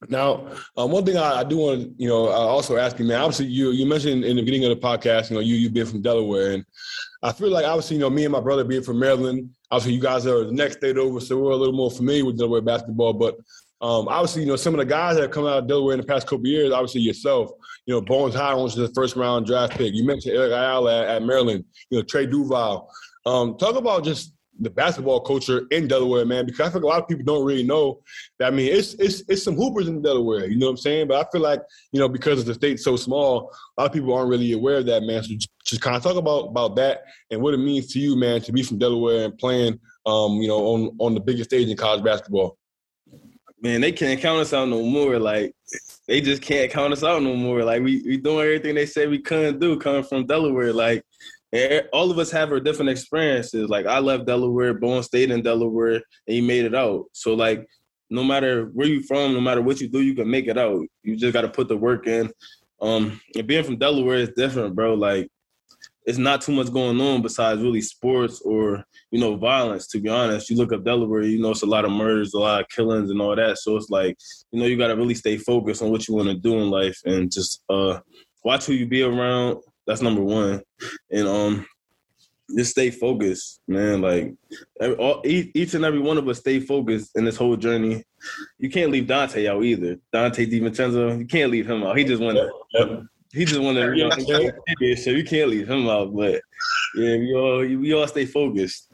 Now, 0.09 0.47
um, 0.75 0.91
one 0.91 1.05
thing 1.05 1.17
I, 1.17 1.41
I 1.41 1.43
do 1.43 1.57
want 1.57 1.81
to, 1.83 1.93
you 1.97 2.09
know, 2.09 2.27
also 2.29 2.77
ask 2.77 2.97
you, 2.97 3.05
man. 3.05 3.21
Obviously, 3.21 3.45
you 3.45 3.69
you 3.71 3.85
mentioned 3.85 4.25
in 4.25 4.37
the 4.37 4.41
beginning 4.41 4.69
of 4.71 4.79
the 4.79 4.87
podcast, 4.87 5.29
you 5.29 5.35
know, 5.35 5.41
you 5.41 5.55
you 5.55 5.69
being 5.69 5.85
from 5.85 6.01
Delaware, 6.01 6.53
and 6.53 6.65
I 7.21 7.31
feel 7.31 7.49
like 7.49 7.65
obviously, 7.65 7.97
you 7.97 8.01
know, 8.01 8.09
me 8.09 8.25
and 8.25 8.31
my 8.31 8.39
brother 8.39 8.63
being 8.63 8.81
from 8.81 8.99
Maryland. 8.99 9.51
Obviously, 9.69 9.93
you 9.93 10.01
guys 10.01 10.25
are 10.25 10.45
the 10.45 10.51
next 10.51 10.77
state 10.77 10.97
over, 10.97 11.19
so 11.19 11.37
we're 11.37 11.51
a 11.51 11.55
little 11.55 11.75
more 11.75 11.91
familiar 11.91 12.25
with 12.25 12.39
Delaware 12.39 12.61
basketball. 12.61 13.13
But 13.13 13.35
um, 13.81 14.07
obviously, 14.07 14.43
you 14.43 14.47
know, 14.47 14.55
some 14.55 14.75
of 14.75 14.77
the 14.77 14.85
guys 14.85 15.15
that 15.15 15.23
have 15.23 15.31
come 15.31 15.45
out 15.45 15.57
of 15.57 15.67
Delaware 15.67 15.95
in 15.95 16.01
the 16.01 16.05
past 16.05 16.27
couple 16.27 16.45
years, 16.45 16.71
obviously 16.71 17.01
yourself, 17.01 17.49
you 17.87 17.95
know, 17.95 18.01
Bones 18.01 18.35
Hyland 18.35 18.63
was 18.63 18.75
the 18.75 18.89
first 18.89 19.15
round 19.15 19.47
draft 19.47 19.73
pick. 19.73 19.95
You 19.95 20.05
mentioned 20.05 20.35
Eric 20.35 20.51
Ayala 20.51 21.01
at, 21.01 21.09
at 21.09 21.23
Maryland, 21.23 21.65
you 21.89 21.97
know, 21.97 22.03
Trey 22.03 22.27
Duval. 22.27 22.87
Um, 23.25 23.57
talk 23.57 23.75
about 23.75 24.03
just 24.03 24.35
the 24.59 24.69
basketball 24.69 25.21
culture 25.21 25.63
in 25.71 25.87
Delaware, 25.87 26.25
man, 26.25 26.45
because 26.45 26.59
I 26.59 26.69
think 26.69 26.83
a 26.83 26.87
lot 26.87 27.01
of 27.01 27.07
people 27.07 27.25
don't 27.25 27.43
really 27.43 27.63
know 27.63 28.03
that. 28.37 28.53
I 28.53 28.55
mean, 28.55 28.71
it's 28.71 28.93
it's 28.95 29.23
it's 29.27 29.41
some 29.41 29.55
hoopers 29.55 29.87
in 29.87 30.03
Delaware, 30.03 30.47
you 30.47 30.59
know 30.59 30.67
what 30.67 30.73
I'm 30.73 30.77
saying? 30.77 31.07
But 31.07 31.25
I 31.25 31.29
feel 31.31 31.41
like, 31.41 31.61
you 31.91 31.99
know, 31.99 32.07
because 32.07 32.45
the 32.45 32.53
state's 32.53 32.83
so 32.83 32.95
small, 32.95 33.51
a 33.77 33.81
lot 33.81 33.87
of 33.87 33.93
people 33.93 34.13
aren't 34.13 34.29
really 34.29 34.51
aware 34.51 34.77
of 34.77 34.85
that, 34.85 35.01
man. 35.01 35.23
So 35.23 35.33
just 35.65 35.81
kind 35.81 35.95
of 35.95 36.03
talk 36.03 36.17
about 36.17 36.49
about 36.49 36.75
that 36.75 37.01
and 37.31 37.41
what 37.41 37.55
it 37.55 37.57
means 37.57 37.87
to 37.93 37.99
you, 37.99 38.15
man, 38.15 38.41
to 38.41 38.51
be 38.51 38.61
from 38.61 38.77
Delaware 38.77 39.25
and 39.25 39.37
playing 39.39 39.79
um, 40.05 40.33
you 40.33 40.47
know, 40.47 40.59
on 40.59 40.95
on 40.99 41.15
the 41.15 41.19
biggest 41.19 41.49
stage 41.49 41.67
in 41.67 41.77
college 41.77 42.03
basketball 42.03 42.59
man, 43.61 43.81
they 43.81 43.91
can't 43.91 44.19
count 44.19 44.41
us 44.41 44.53
out 44.53 44.67
no 44.67 44.81
more. 44.83 45.19
Like 45.19 45.53
they 46.07 46.21
just 46.21 46.41
can't 46.41 46.71
count 46.71 46.93
us 46.93 47.03
out 47.03 47.21
no 47.21 47.35
more. 47.35 47.63
Like 47.63 47.81
we 47.83 48.01
we 48.05 48.17
doing 48.17 48.45
everything 48.45 48.75
they 48.75 48.85
say 48.85 49.07
we 49.07 49.19
couldn't 49.19 49.59
do 49.59 49.79
coming 49.79 50.03
from 50.03 50.25
Delaware. 50.25 50.73
Like 50.73 51.03
all 51.93 52.09
of 52.11 52.17
us 52.17 52.31
have 52.31 52.51
our 52.51 52.59
different 52.59 52.89
experiences. 52.89 53.69
Like 53.69 53.85
I 53.85 53.99
left 53.99 54.25
Delaware, 54.25 54.73
born 54.73 55.03
stayed 55.03 55.31
in 55.31 55.41
Delaware, 55.41 55.95
and 55.95 56.03
he 56.27 56.41
made 56.41 56.65
it 56.65 56.75
out. 56.75 57.05
So 57.13 57.33
like 57.33 57.65
no 58.09 58.23
matter 58.23 58.65
where 58.73 58.87
you 58.87 59.03
from, 59.03 59.33
no 59.33 59.41
matter 59.41 59.61
what 59.61 59.79
you 59.79 59.87
do, 59.87 60.01
you 60.01 60.15
can 60.15 60.29
make 60.29 60.47
it 60.47 60.57
out. 60.57 60.85
You 61.03 61.15
just 61.15 61.33
got 61.33 61.41
to 61.41 61.49
put 61.49 61.69
the 61.69 61.77
work 61.77 62.07
in. 62.07 62.29
Um, 62.81 63.21
and 63.35 63.47
being 63.47 63.63
from 63.63 63.77
Delaware 63.77 64.17
is 64.17 64.31
different, 64.35 64.75
bro. 64.75 64.95
Like 64.95 65.29
it's 66.05 66.17
not 66.17 66.41
too 66.41 66.51
much 66.51 66.71
going 66.71 66.99
on 66.99 67.21
besides 67.21 67.61
really 67.61 67.81
sports 67.81 68.41
or 68.41 68.83
you 69.11 69.19
know 69.19 69.35
violence. 69.35 69.87
To 69.87 69.99
be 69.99 70.09
honest, 70.09 70.49
you 70.49 70.57
look 70.57 70.73
up 70.73 70.83
Delaware, 70.83 71.23
you 71.23 71.39
know 71.39 71.51
it's 71.51 71.61
a 71.61 71.67
lot 71.67 71.85
of 71.85 71.91
murders, 71.91 72.33
a 72.33 72.39
lot 72.39 72.61
of 72.61 72.69
killings, 72.69 73.09
and 73.09 73.21
all 73.21 73.35
that. 73.35 73.57
So 73.59 73.75
it's 73.77 73.89
like 73.89 74.17
you 74.51 74.59
know 74.59 74.65
you 74.65 74.77
got 74.77 74.87
to 74.87 74.95
really 74.95 75.15
stay 75.15 75.37
focused 75.37 75.81
on 75.81 75.91
what 75.91 76.07
you 76.07 76.15
want 76.15 76.29
to 76.29 76.35
do 76.35 76.59
in 76.59 76.69
life 76.69 76.99
and 77.05 77.31
just 77.31 77.63
uh, 77.69 77.99
watch 78.43 78.65
who 78.65 78.73
you 78.73 78.87
be 78.87 79.03
around. 79.03 79.57
That's 79.85 80.01
number 80.01 80.21
one, 80.21 80.61
and 81.11 81.27
um, 81.27 81.65
just 82.55 82.71
stay 82.71 82.89
focused, 82.89 83.61
man. 83.67 84.01
Like 84.01 84.33
every, 84.79 84.95
all, 84.95 85.21
each 85.23 85.73
and 85.73 85.85
every 85.85 85.99
one 85.99 86.17
of 86.17 86.27
us 86.27 86.39
stay 86.39 86.59
focused 86.59 87.11
in 87.15 87.25
this 87.25 87.37
whole 87.37 87.57
journey. 87.57 88.03
You 88.57 88.69
can't 88.69 88.91
leave 88.91 89.05
Donte 89.05 89.47
out 89.47 89.63
either. 89.63 89.97
Donte 90.13 90.51
DiVincenzo, 90.51 91.19
you 91.19 91.25
can't 91.25 91.51
leave 91.51 91.69
him 91.69 91.83
out. 91.83 91.97
He 91.97 92.03
just 92.03 92.21
went. 92.21 92.39
Yep. 92.73 93.03
He 93.33 93.45
just 93.45 93.61
want 93.61 93.77
to, 93.77 93.95
you 93.95 94.09
know, 94.09 94.95
so 94.95 95.09
you 95.11 95.23
can't 95.23 95.49
leave 95.49 95.69
him 95.69 95.87
out. 95.87 96.13
But 96.13 96.41
yeah, 96.95 97.17
we 97.17 97.33
all 97.33 97.59
we 97.59 97.93
all 97.93 98.07
stay 98.07 98.25
focused. 98.25 98.91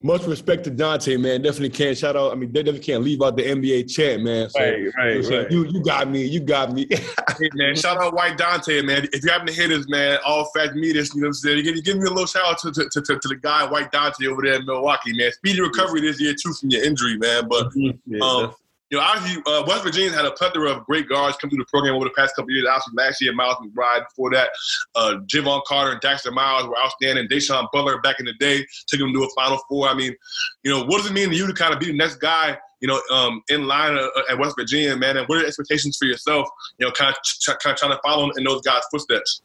Much 0.00 0.24
respect 0.26 0.62
to 0.62 0.70
Donte, 0.70 1.18
man. 1.18 1.42
Definitely 1.42 1.70
can't 1.70 1.98
shout 1.98 2.14
out. 2.14 2.30
I 2.30 2.36
mean, 2.36 2.52
they 2.52 2.62
definitely 2.62 2.86
can't 2.86 3.02
leave 3.02 3.20
out 3.20 3.36
the 3.36 3.42
NBA 3.42 3.92
chat, 3.92 4.20
man. 4.20 4.48
So, 4.48 4.60
right, 4.60 4.92
right, 4.96 5.24
so 5.24 5.42
right. 5.42 5.50
You 5.50 5.66
you 5.66 5.82
got 5.82 6.08
me. 6.08 6.24
You 6.24 6.38
got 6.38 6.72
me. 6.72 6.86
hey, 6.90 7.50
man, 7.54 7.74
shout 7.74 7.98
out 7.98 8.14
White 8.14 8.38
Donte, 8.38 8.84
man. 8.84 9.08
If 9.12 9.24
you 9.24 9.30
happen 9.30 9.48
to 9.48 9.52
hear 9.52 9.66
this, 9.66 9.88
man, 9.88 10.18
all 10.24 10.50
fact 10.56 10.74
this. 10.74 11.14
you 11.14 11.20
know 11.20 11.24
what 11.24 11.28
I'm 11.28 11.32
saying? 11.34 11.64
Give, 11.64 11.84
give 11.84 11.96
me 11.96 12.04
a 12.04 12.10
little 12.10 12.26
shout 12.26 12.46
out 12.46 12.58
to, 12.60 12.72
to, 12.72 12.88
to, 12.88 13.18
to, 13.18 13.28
the 13.28 13.38
guy, 13.42 13.68
White 13.68 13.90
Donte, 13.90 14.24
over 14.28 14.42
there 14.42 14.54
in 14.54 14.66
Milwaukee, 14.66 15.16
man. 15.16 15.32
Speedy 15.32 15.60
recovery 15.60 16.00
this 16.00 16.20
year, 16.20 16.32
too, 16.32 16.52
from 16.52 16.70
your 16.70 16.84
injury, 16.84 17.18
man. 17.18 17.48
But 17.48 17.70
mm-hmm. 17.70 18.14
yeah, 18.14 18.24
um, 18.24 18.54
you 18.90 18.96
know, 18.96 19.04
obviously, 19.04 19.42
uh, 19.46 19.64
West 19.66 19.84
Virginia's 19.84 20.14
had 20.14 20.24
a 20.24 20.30
plethora 20.32 20.70
of 20.70 20.86
great 20.86 21.08
guards 21.08 21.36
come 21.36 21.50
through 21.50 21.58
the 21.58 21.66
program 21.66 21.94
over 21.94 22.06
the 22.06 22.14
past 22.16 22.34
couple 22.34 22.50
years. 22.50 22.66
Obviously, 22.66 22.94
last 22.94 23.20
year, 23.20 23.34
Miles 23.34 23.56
McBride. 23.56 24.04
Before 24.08 24.30
that, 24.30 24.50
uh, 24.94 25.16
Jevon 25.26 25.62
Carter 25.66 25.92
and 25.92 26.00
Daxter 26.00 26.32
Miles 26.32 26.66
were 26.66 26.78
outstanding. 26.78 27.28
Da'Sean 27.28 27.66
Butler 27.72 28.00
back 28.00 28.18
in 28.18 28.26
the 28.26 28.32
day 28.40 28.64
took 28.86 29.00
him 29.00 29.12
to 29.12 29.24
a 29.24 29.28
Final 29.36 29.58
Four. 29.68 29.88
I 29.88 29.94
mean, 29.94 30.14
you 30.62 30.72
know, 30.72 30.84
what 30.84 30.98
does 30.98 31.10
it 31.10 31.12
mean 31.12 31.28
to 31.30 31.36
you 31.36 31.46
to 31.46 31.52
kind 31.52 31.74
of 31.74 31.80
be 31.80 31.86
the 31.86 31.96
next 31.96 32.16
guy, 32.16 32.56
you 32.80 32.88
know, 32.88 33.00
um, 33.12 33.42
in 33.50 33.66
line 33.66 33.98
uh, 33.98 34.08
at 34.30 34.38
West 34.38 34.54
Virginia, 34.58 34.96
man? 34.96 35.18
And 35.18 35.26
what 35.28 35.38
are 35.38 35.42
the 35.42 35.48
expectations 35.48 35.96
for 35.98 36.06
yourself, 36.06 36.48
you 36.78 36.86
know, 36.86 36.92
kind 36.92 37.14
of, 37.14 37.22
ch- 37.22 37.46
kind 37.46 37.74
of 37.74 37.76
trying 37.76 37.92
to 37.92 38.00
follow 38.02 38.30
in 38.36 38.44
those 38.44 38.62
guys' 38.62 38.82
footsteps? 38.90 39.42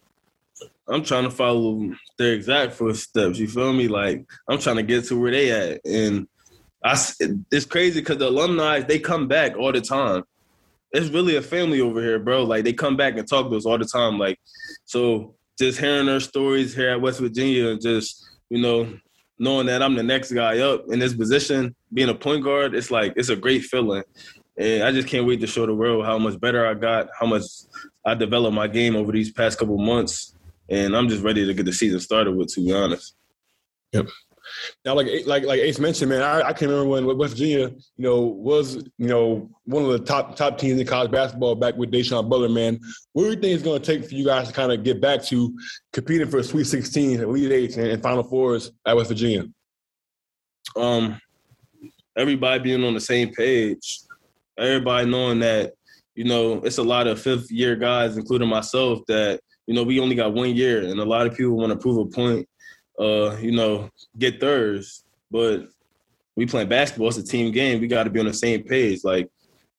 I'm 0.87 1.03
trying 1.03 1.23
to 1.23 1.31
follow 1.31 1.91
their 2.17 2.33
exact 2.33 2.73
footsteps. 2.73 3.39
You 3.39 3.47
feel 3.47 3.73
me? 3.73 3.87
Like 3.87 4.25
I'm 4.47 4.59
trying 4.59 4.77
to 4.77 4.83
get 4.83 5.05
to 5.05 5.19
where 5.19 5.31
they 5.31 5.51
at, 5.51 5.81
and 5.85 6.27
I, 6.83 6.97
it's 7.51 7.65
crazy 7.65 8.01
because 8.01 8.17
the 8.17 8.27
alumni 8.27 8.81
they 8.81 8.99
come 8.99 9.27
back 9.27 9.55
all 9.57 9.71
the 9.71 9.81
time. 9.81 10.23
It's 10.91 11.09
really 11.09 11.37
a 11.37 11.41
family 11.41 11.81
over 11.81 12.01
here, 12.01 12.19
bro. 12.19 12.43
Like 12.43 12.65
they 12.65 12.73
come 12.73 12.97
back 12.97 13.17
and 13.17 13.27
talk 13.27 13.49
to 13.49 13.55
us 13.55 13.65
all 13.65 13.77
the 13.77 13.85
time. 13.85 14.19
Like 14.19 14.39
so, 14.85 15.35
just 15.57 15.79
hearing 15.79 16.05
their 16.07 16.19
stories 16.19 16.75
here 16.75 16.89
at 16.89 17.01
West 17.01 17.19
Virginia, 17.19 17.69
and 17.69 17.81
just 17.81 18.23
you 18.49 18.61
know, 18.61 18.93
knowing 19.39 19.65
that 19.67 19.81
I'm 19.81 19.95
the 19.95 20.03
next 20.03 20.31
guy 20.31 20.59
up 20.59 20.85
in 20.89 20.99
this 20.99 21.13
position, 21.13 21.75
being 21.93 22.09
a 22.09 22.15
point 22.15 22.43
guard, 22.43 22.75
it's 22.75 22.91
like 22.91 23.13
it's 23.15 23.29
a 23.29 23.35
great 23.35 23.63
feeling. 23.63 24.03
And 24.57 24.83
I 24.83 24.91
just 24.91 25.07
can't 25.07 25.25
wait 25.25 25.41
to 25.41 25.47
show 25.47 25.65
the 25.65 25.73
world 25.73 26.05
how 26.05 26.19
much 26.19 26.39
better 26.39 26.67
I 26.67 26.75
got, 26.75 27.07
how 27.19 27.25
much 27.25 27.43
I 28.05 28.13
developed 28.13 28.53
my 28.53 28.67
game 28.67 28.95
over 28.95 29.11
these 29.11 29.31
past 29.31 29.57
couple 29.57 29.77
months. 29.79 30.35
And 30.69 30.95
I'm 30.95 31.09
just 31.09 31.23
ready 31.23 31.45
to 31.45 31.53
get 31.53 31.65
the 31.65 31.73
season 31.73 31.99
started 31.99 32.33
with, 32.33 32.53
to 32.53 32.61
be 32.61 32.71
honest. 32.71 33.15
Yep. 33.93 34.07
Now, 34.85 34.95
like 34.95 35.07
like 35.25 35.43
like 35.43 35.59
Ace 35.59 35.79
mentioned, 35.79 36.09
man, 36.09 36.21
I, 36.21 36.49
I 36.49 36.53
can 36.53 36.69
remember 36.69 36.89
when 36.89 37.17
West 37.17 37.33
Virginia, 37.33 37.69
you 37.69 38.03
know, 38.03 38.21
was 38.21 38.75
you 38.75 39.07
know 39.07 39.49
one 39.65 39.83
of 39.83 39.91
the 39.91 39.99
top 39.99 40.35
top 40.35 40.57
teams 40.57 40.79
in 40.79 40.87
college 40.87 41.11
basketball 41.11 41.55
back 41.55 41.75
with 41.75 41.91
Da'Sean 41.91 42.29
Butler. 42.29 42.49
Man, 42.49 42.79
what 43.13 43.23
do 43.23 43.29
you 43.29 43.35
think 43.35 43.53
it's 43.53 43.63
going 43.63 43.81
to 43.81 43.85
take 43.85 44.07
for 44.07 44.15
you 44.15 44.25
guys 44.25 44.47
to 44.47 44.53
kind 44.53 44.71
of 44.71 44.83
get 44.83 45.01
back 45.01 45.23
to 45.25 45.55
competing 45.91 46.27
for 46.27 46.37
a 46.37 46.43
Sweet 46.43 46.65
16, 46.65 47.21
Elite 47.21 47.51
Eight, 47.51 47.77
and, 47.77 47.87
and 47.87 48.03
Final 48.03 48.23
Fours 48.23 48.71
at 48.85 48.95
West 48.95 49.09
Virginia? 49.09 49.45
Um, 50.75 51.19
everybody 52.17 52.63
being 52.63 52.83
on 52.83 52.93
the 52.93 53.01
same 53.01 53.33
page. 53.33 54.01
everybody 54.57 55.09
knowing 55.09 55.39
that 55.39 55.73
you 56.15 56.23
know 56.23 56.61
it's 56.63 56.77
a 56.77 56.83
lot 56.83 57.07
of 57.07 57.21
fifth 57.21 57.51
year 57.51 57.75
guys, 57.75 58.17
including 58.17 58.49
myself, 58.49 58.99
that 59.07 59.39
you 59.67 59.73
know 59.73 59.83
we 59.83 59.99
only 59.99 60.15
got 60.15 60.33
one 60.33 60.55
year, 60.55 60.83
and 60.83 60.99
a 60.99 61.05
lot 61.05 61.25
of 61.25 61.35
people 61.35 61.57
want 61.57 61.71
to 61.71 61.77
prove 61.77 61.97
a 61.97 62.05
point, 62.05 62.47
uh, 62.99 63.37
you 63.37 63.51
know, 63.51 63.89
get 64.17 64.39
thirds, 64.39 65.03
but 65.31 65.67
we 66.35 66.45
playing 66.45 66.69
basketball. 66.69 67.09
It's 67.09 67.17
a 67.17 67.23
team 67.23 67.51
game. 67.51 67.81
We 67.81 67.87
got 67.87 68.03
to 68.03 68.09
be 68.09 68.19
on 68.19 68.25
the 68.25 68.33
same 68.33 68.63
page. 68.63 69.03
Like 69.03 69.29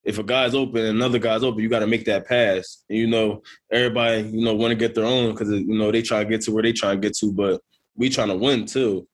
if 0.04 0.18
a 0.18 0.22
guy's 0.22 0.54
open 0.54 0.80
and 0.80 0.96
another 0.96 1.18
guy's 1.18 1.42
open, 1.42 1.62
you 1.62 1.68
got 1.68 1.80
to 1.80 1.86
make 1.86 2.04
that 2.04 2.26
pass. 2.26 2.84
And, 2.88 2.98
you 2.98 3.06
know, 3.06 3.42
everybody, 3.72 4.22
you 4.22 4.44
know, 4.44 4.54
want 4.54 4.70
to 4.70 4.76
get 4.76 4.94
their 4.94 5.06
own 5.06 5.30
because 5.30 5.50
you 5.50 5.66
know 5.66 5.90
they 5.90 6.02
try 6.02 6.22
to 6.22 6.28
get 6.28 6.42
to 6.42 6.52
where 6.52 6.62
they 6.62 6.72
try 6.72 6.94
to 6.94 7.00
get 7.00 7.16
to, 7.18 7.32
but 7.32 7.60
we 7.96 8.08
trying 8.08 8.28
to 8.28 8.36
win 8.36 8.66
too. 8.66 9.06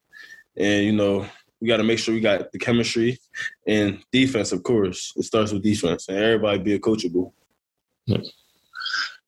And 0.56 0.84
you 0.84 0.92
know, 0.92 1.26
we 1.60 1.68
got 1.68 1.76
to 1.76 1.84
make 1.84 1.98
sure 1.98 2.14
we 2.14 2.20
got 2.20 2.50
the 2.52 2.58
chemistry 2.58 3.18
and 3.66 4.02
defense. 4.10 4.52
Of 4.52 4.62
course, 4.62 5.12
it 5.16 5.22
starts 5.22 5.52
with 5.52 5.62
defense, 5.62 6.08
and 6.08 6.18
everybody 6.18 6.58
be 6.58 6.78
coachable. 6.78 7.32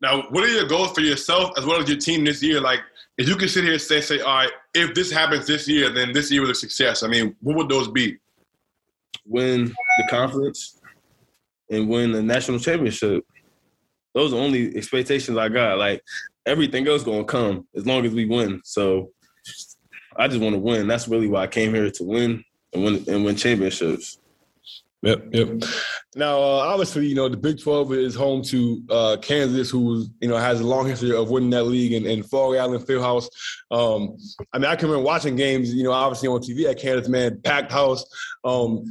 Now, 0.01 0.23
what 0.31 0.43
are 0.43 0.49
your 0.49 0.67
goals 0.67 0.93
for 0.93 1.01
yourself 1.01 1.53
as 1.57 1.65
well 1.65 1.81
as 1.81 1.89
your 1.89 1.99
team 1.99 2.25
this 2.25 2.43
year? 2.43 2.61
Like, 2.61 2.81
if 3.19 3.29
you 3.29 3.37
could 3.37 3.51
sit 3.51 3.65
here 3.65 3.75
and 3.75 3.83
say, 3.83 4.01
say, 4.01 4.21
all 4.21 4.37
right, 4.37 4.51
if 4.75 4.95
this 4.95 5.11
happens 5.11 5.47
this 5.47 5.69
year, 5.69 5.91
then 5.91 6.13
this 6.13 6.31
year 6.31 6.41
was 6.41 6.51
a 6.51 6.55
success. 6.55 7.03
I 7.03 7.09
mean, 7.09 7.37
what 7.41 7.57
would 7.57 7.69
those 7.69 7.89
be? 7.89 8.17
Win 9.27 9.67
the 9.67 10.07
conference 10.09 10.81
and 11.71 11.89
win 11.89 12.13
the 12.13 12.23
national 12.23 12.59
championship. 12.59 13.25
Those 14.15 14.33
are 14.33 14.39
only 14.39 14.77
expectations 14.77 15.37
I 15.37 15.49
got. 15.49 15.79
Like 15.79 16.03
everything 16.47 16.89
else 16.89 17.03
gonna 17.03 17.25
come 17.25 17.67
as 17.77 17.87
long 17.87 18.05
as 18.05 18.13
we 18.13 18.27
win. 18.27 18.61
So 18.65 19.11
I 20.17 20.29
just 20.29 20.41
want 20.41 20.55
to 20.55 20.59
win. 20.59 20.89
That's 20.89 21.09
really 21.09 21.29
why 21.29 21.43
I 21.43 21.47
came 21.47 21.75
here 21.75 21.91
to 21.91 22.05
win 22.05 22.45
and 22.73 22.85
win 22.85 23.05
and 23.09 23.25
win 23.25 23.37
championships. 23.37 24.19
Yep, 25.03 25.29
yep. 25.33 25.49
Now, 26.15 26.37
uh, 26.39 26.63
obviously, 26.71 27.07
you 27.07 27.17
know 27.17 27.29
the 27.29 27.37
Big 27.37 27.61
Twelve 27.61 27.93
is 27.93 28.15
home 28.15 28.43
to 28.45 28.83
uh, 28.89 29.17
Kansas, 29.21 29.69
who 29.69 30.07
you 30.21 30.29
know 30.29 30.37
has 30.37 30.61
a 30.61 30.67
long 30.67 30.87
history 30.87 31.15
of 31.15 31.29
winning 31.29 31.51
that 31.51 31.65
league, 31.65 31.93
and, 31.93 32.07
and 32.07 32.25
Allen 32.33 32.81
Fieldhouse. 32.81 33.27
Um, 33.73 34.17
I 34.53 34.59
mean, 34.59 34.71
I 34.71 34.77
can 34.77 34.89
remember 34.89 35.05
watching 35.05 35.35
games, 35.35 35.75
you 35.75 35.83
know, 35.83 35.91
obviously 35.91 36.29
on 36.29 36.41
TV 36.41 36.71
at 36.71 36.79
Kansas, 36.79 37.09
man, 37.09 37.41
packed 37.43 37.73
house. 37.73 38.05
Um, 38.45 38.85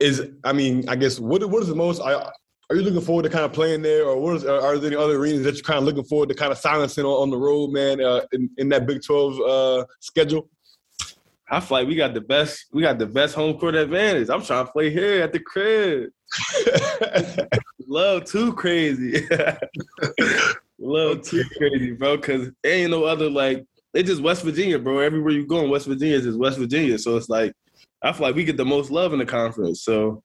is 0.00 0.28
I 0.42 0.52
mean, 0.52 0.88
I 0.88 0.96
guess 0.96 1.20
what 1.20 1.48
what 1.48 1.62
is 1.62 1.68
the 1.68 1.76
most? 1.76 2.00
Are, 2.00 2.32
are 2.68 2.76
you 2.76 2.82
looking 2.82 3.00
forward 3.00 3.22
to 3.22 3.28
kind 3.28 3.44
of 3.44 3.52
playing 3.52 3.82
there, 3.82 4.04
or 4.04 4.20
what 4.20 4.36
is, 4.36 4.44
are 4.44 4.76
there 4.78 4.90
any 4.90 4.96
other 4.96 5.16
arenas 5.16 5.44
that 5.44 5.54
you're 5.54 5.62
kind 5.62 5.78
of 5.78 5.84
looking 5.84 6.04
forward 6.04 6.28
to 6.30 6.34
kind 6.34 6.50
of 6.50 6.58
silencing 6.58 7.04
on, 7.04 7.22
on 7.22 7.30
the 7.30 7.36
road, 7.36 7.70
man, 7.70 8.02
uh, 8.02 8.22
in, 8.32 8.50
in 8.56 8.68
that 8.70 8.84
Big 8.84 9.04
Twelve 9.04 9.38
uh, 9.40 9.84
schedule? 10.00 10.48
I 11.48 11.60
feel 11.60 11.78
like 11.78 11.88
we 11.88 11.94
got 11.94 12.14
the 12.14 12.20
best. 12.20 12.66
We 12.72 12.82
got 12.82 12.98
the 12.98 13.06
best 13.06 13.34
home 13.34 13.58
court 13.58 13.76
advantage. 13.76 14.28
I'm 14.28 14.42
trying 14.42 14.66
to 14.66 14.72
play 14.72 14.90
here 14.90 15.22
at 15.22 15.32
the 15.32 15.38
crib. 15.38 16.10
Love 17.86 18.24
too 18.24 18.52
crazy. 18.52 19.26
Love 20.78 21.22
too 21.22 21.44
crazy, 21.56 21.92
bro. 21.92 22.18
Cause 22.18 22.50
ain't 22.64 22.90
no 22.90 23.04
other 23.04 23.30
like. 23.30 23.64
it's 23.94 24.08
just 24.08 24.22
West 24.22 24.42
Virginia, 24.42 24.78
bro. 24.78 24.98
Everywhere 24.98 25.32
you 25.32 25.46
go 25.46 25.60
in 25.60 25.70
West 25.70 25.86
Virginia 25.86 26.16
is 26.16 26.24
just 26.24 26.38
West 26.38 26.58
Virginia. 26.58 26.98
So 26.98 27.16
it's 27.16 27.28
like 27.28 27.52
I 28.02 28.12
feel 28.12 28.26
like 28.26 28.34
we 28.34 28.44
get 28.44 28.56
the 28.56 28.64
most 28.64 28.90
love 28.90 29.12
in 29.12 29.20
the 29.20 29.26
conference. 29.26 29.82
So 29.82 30.22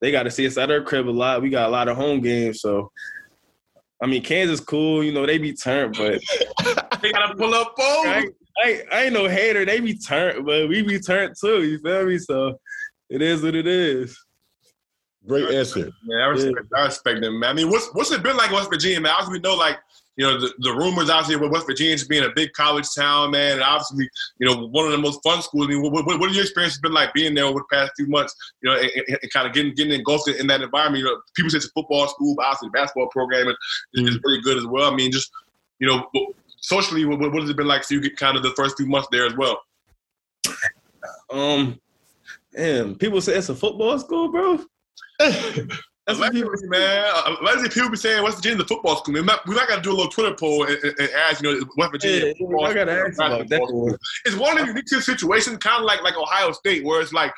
they 0.00 0.12
got 0.12 0.24
to 0.24 0.30
see 0.30 0.46
us 0.46 0.58
at 0.58 0.70
our 0.70 0.82
crib 0.82 1.08
a 1.08 1.10
lot. 1.10 1.42
We 1.42 1.50
got 1.50 1.68
a 1.68 1.72
lot 1.72 1.88
of 1.88 1.96
home 1.96 2.20
games. 2.20 2.60
So 2.60 2.92
I 4.02 4.06
mean, 4.06 4.22
Kansas 4.22 4.60
cool. 4.60 5.02
You 5.02 5.12
know 5.12 5.26
they 5.26 5.38
be 5.38 5.54
turned, 5.54 5.96
but 5.96 6.20
they 7.02 7.12
gotta 7.12 7.34
pull 7.34 7.54
up 7.54 7.74
both. 7.76 8.24
I, 8.58 8.82
I 8.92 9.04
ain't 9.04 9.14
no 9.14 9.28
hater. 9.28 9.64
They 9.64 9.80
be 9.80 9.94
turned, 9.94 10.44
but 10.44 10.68
we 10.68 10.82
be 10.82 10.98
turned 10.98 11.34
too. 11.40 11.62
You 11.62 11.78
feel 11.78 12.06
me? 12.06 12.18
So 12.18 12.58
it 13.08 13.22
is 13.22 13.42
what 13.42 13.54
it 13.54 13.66
is. 13.66 14.18
Great 15.26 15.50
answer. 15.50 15.90
Man, 16.04 16.20
I 16.20 16.26
respect, 16.26 16.66
yeah. 16.72 16.80
I 16.80 16.84
respect 16.86 17.20
them, 17.20 17.40
man. 17.40 17.50
I 17.50 17.52
mean, 17.52 17.70
what's 17.70 17.88
what's 17.92 18.10
it 18.12 18.22
been 18.22 18.36
like 18.36 18.48
in 18.48 18.56
West 18.56 18.70
Virginia, 18.70 19.00
man? 19.00 19.12
Obviously, 19.12 19.34
we 19.34 19.40
know 19.40 19.54
like 19.54 19.76
you 20.16 20.24
know 20.24 20.40
the, 20.40 20.52
the 20.60 20.72
rumors 20.72 21.10
out 21.10 21.26
here 21.26 21.38
with 21.38 21.52
West 21.52 21.66
Virginia 21.66 21.96
just 21.96 22.08
being 22.08 22.24
a 22.24 22.30
big 22.34 22.52
college 22.52 22.86
town, 22.96 23.32
man, 23.32 23.54
and 23.54 23.62
obviously 23.62 24.08
you 24.38 24.46
know 24.46 24.68
one 24.68 24.86
of 24.86 24.92
the 24.92 24.98
most 24.98 25.22
fun 25.22 25.42
schools. 25.42 25.66
I 25.66 25.70
mean, 25.70 25.82
what, 25.82 26.06
what, 26.06 26.18
what 26.18 26.32
your 26.32 26.42
experience 26.42 26.78
been 26.78 26.92
like 26.92 27.12
being 27.12 27.34
there 27.34 27.44
over 27.44 27.58
the 27.58 27.76
past 27.76 27.92
few 27.96 28.06
months? 28.06 28.34
You 28.62 28.70
know, 28.70 28.76
and, 28.76 29.18
and 29.22 29.32
kind 29.32 29.46
of 29.46 29.52
getting 29.52 29.74
getting 29.74 29.92
engulfed 29.92 30.28
in 30.28 30.46
that 30.46 30.62
environment. 30.62 31.04
You 31.04 31.10
know, 31.10 31.20
people 31.34 31.50
say 31.50 31.58
it's 31.58 31.66
a 31.66 31.70
football 31.70 32.08
school, 32.08 32.34
but 32.34 32.46
obviously 32.46 32.68
the 32.68 32.72
basketball 32.72 33.08
program 33.08 33.48
is, 33.48 33.56
mm-hmm. 33.96 34.08
is 34.08 34.18
really 34.24 34.40
good 34.40 34.56
as 34.56 34.66
well. 34.66 34.90
I 34.90 34.94
mean, 34.94 35.12
just 35.12 35.30
you 35.78 35.88
know, 35.88 36.08
socially, 36.60 37.04
what, 37.04 37.18
what 37.20 37.40
has 37.40 37.50
it 37.50 37.56
been 37.56 37.66
like 37.66 37.84
for 37.84 37.94
you? 37.94 38.00
Get 38.00 38.16
kind 38.16 38.36
of 38.36 38.42
the 38.42 38.50
first 38.50 38.76
few 38.76 38.86
months 38.86 39.08
there 39.10 39.26
as 39.26 39.34
well. 39.34 39.60
Um, 41.30 41.80
damn, 42.54 42.94
people 42.96 43.20
say 43.20 43.34
it's 43.34 43.48
a 43.48 43.54
football 43.54 43.98
school, 43.98 44.30
bro. 44.30 44.60
That's 46.08 46.18
what 46.20 46.32
people, 46.32 46.50
man. 46.62 47.04
Uh, 47.14 47.36
Allegedly, 47.42 47.68
people 47.68 47.90
be 47.90 47.98
saying 47.98 48.22
West 48.22 48.38
Virginia's 48.38 48.62
a 48.62 48.66
football 48.66 48.96
school. 48.96 49.12
We 49.12 49.20
might, 49.20 49.40
we 49.46 49.54
might 49.54 49.68
got 49.68 49.76
to 49.76 49.82
do 49.82 49.90
a 49.90 49.92
little 49.92 50.10
Twitter 50.10 50.34
poll 50.34 50.64
and, 50.64 50.82
and, 50.82 50.94
and 50.98 51.10
ask, 51.10 51.42
you 51.42 51.52
know, 51.52 51.66
West 51.76 51.92
Virginia. 51.92 52.32
Yeah, 52.38 52.56
I 52.62 52.72
got 52.72 52.84
to 52.86 52.92
ask 52.92 53.16
about 53.16 53.46
that. 53.46 53.98
It's 54.24 54.34
one 54.34 54.58
of 54.58 54.66
the 54.66 54.72
unique 54.72 54.88
situations, 54.88 55.58
kind 55.58 55.80
of 55.80 55.84
like 55.84 56.02
like 56.02 56.16
Ohio 56.16 56.52
State, 56.52 56.82
where 56.82 57.02
it's 57.02 57.12
like 57.12 57.30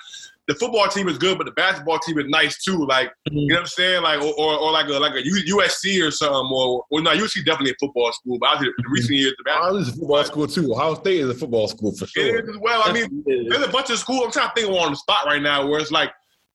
the 0.50 0.56
football 0.56 0.88
team 0.88 1.08
is 1.08 1.16
good, 1.16 1.38
but 1.38 1.44
the 1.44 1.52
basketball 1.52 2.00
team 2.00 2.18
is 2.18 2.26
nice 2.26 2.60
too. 2.60 2.84
Like 2.84 3.06
mm-hmm. 3.08 3.36
you 3.36 3.46
know 3.48 3.54
what 3.54 3.60
I'm 3.60 3.66
saying? 3.66 4.02
Like 4.02 4.20
or, 4.20 4.34
or, 4.34 4.58
or, 4.58 4.72
like 4.72 4.88
a 4.88 4.94
like 4.94 5.14
a 5.14 5.22
USC 5.22 6.04
or 6.04 6.10
something. 6.10 6.50
Or 6.52 6.82
well, 6.90 7.02
no, 7.04 7.12
USC 7.12 7.44
definitely 7.44 7.70
a 7.70 7.74
football 7.78 8.10
school. 8.12 8.36
But 8.40 8.58
I 8.58 8.60
in 8.64 8.72
recent 8.88 9.14
years, 9.16 9.34
the 9.38 9.44
basketball 9.44 9.76
is 9.76 9.88
a 9.88 9.92
football 9.92 10.24
school 10.24 10.46
too. 10.48 10.72
Ohio 10.72 10.94
State 10.96 11.20
is 11.20 11.30
a 11.30 11.34
football 11.34 11.68
school 11.68 11.94
for 11.94 12.08
sure. 12.08 12.38
It 12.38 12.44
is 12.44 12.50
as 12.50 12.60
well. 12.60 12.82
I 12.84 12.92
mean, 12.92 13.22
there's 13.24 13.62
a 13.62 13.68
bunch 13.68 13.90
of 13.90 13.98
schools. 13.98 14.24
I'm 14.24 14.32
trying 14.32 14.48
to 14.48 14.54
think 14.56 14.68
of 14.68 14.74
on 14.74 14.90
the 14.90 14.96
spot 14.96 15.24
right 15.24 15.40
now 15.40 15.68
where 15.68 15.78
it's 15.78 15.92
like 15.92 16.10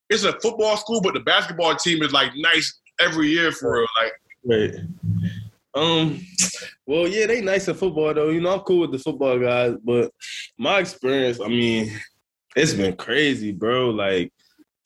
it's 0.10 0.26
a 0.26 0.34
football 0.42 0.76
school, 0.76 1.00
but 1.00 1.14
the 1.14 1.22
basketball 1.22 1.74
team 1.78 2.04
is 2.04 2.12
like 2.12 2.32
nice 2.36 2.82
every 3.00 3.30
year 3.30 3.54
for 3.54 3.78
real. 3.78 3.88
Like, 4.02 4.12
right. 4.44 4.76
Um, 5.74 6.22
well, 6.86 7.08
yeah, 7.08 7.28
they 7.28 7.40
nice 7.40 7.70
at 7.70 7.78
football 7.78 8.14
though. 8.14 8.30
You 8.30 8.42
know, 8.42 8.56
I'm 8.56 8.60
cool 8.60 8.82
with 8.82 8.92
the 8.92 9.00
football 9.00 9.40
guys, 9.40 9.76
but 9.86 10.12
my 10.58 10.80
experience, 10.80 11.40
I 11.40 11.48
mean, 11.48 11.98
it's 12.56 12.74
been 12.74 12.96
crazy, 12.96 13.52
bro. 13.52 13.89
Like 13.89 14.32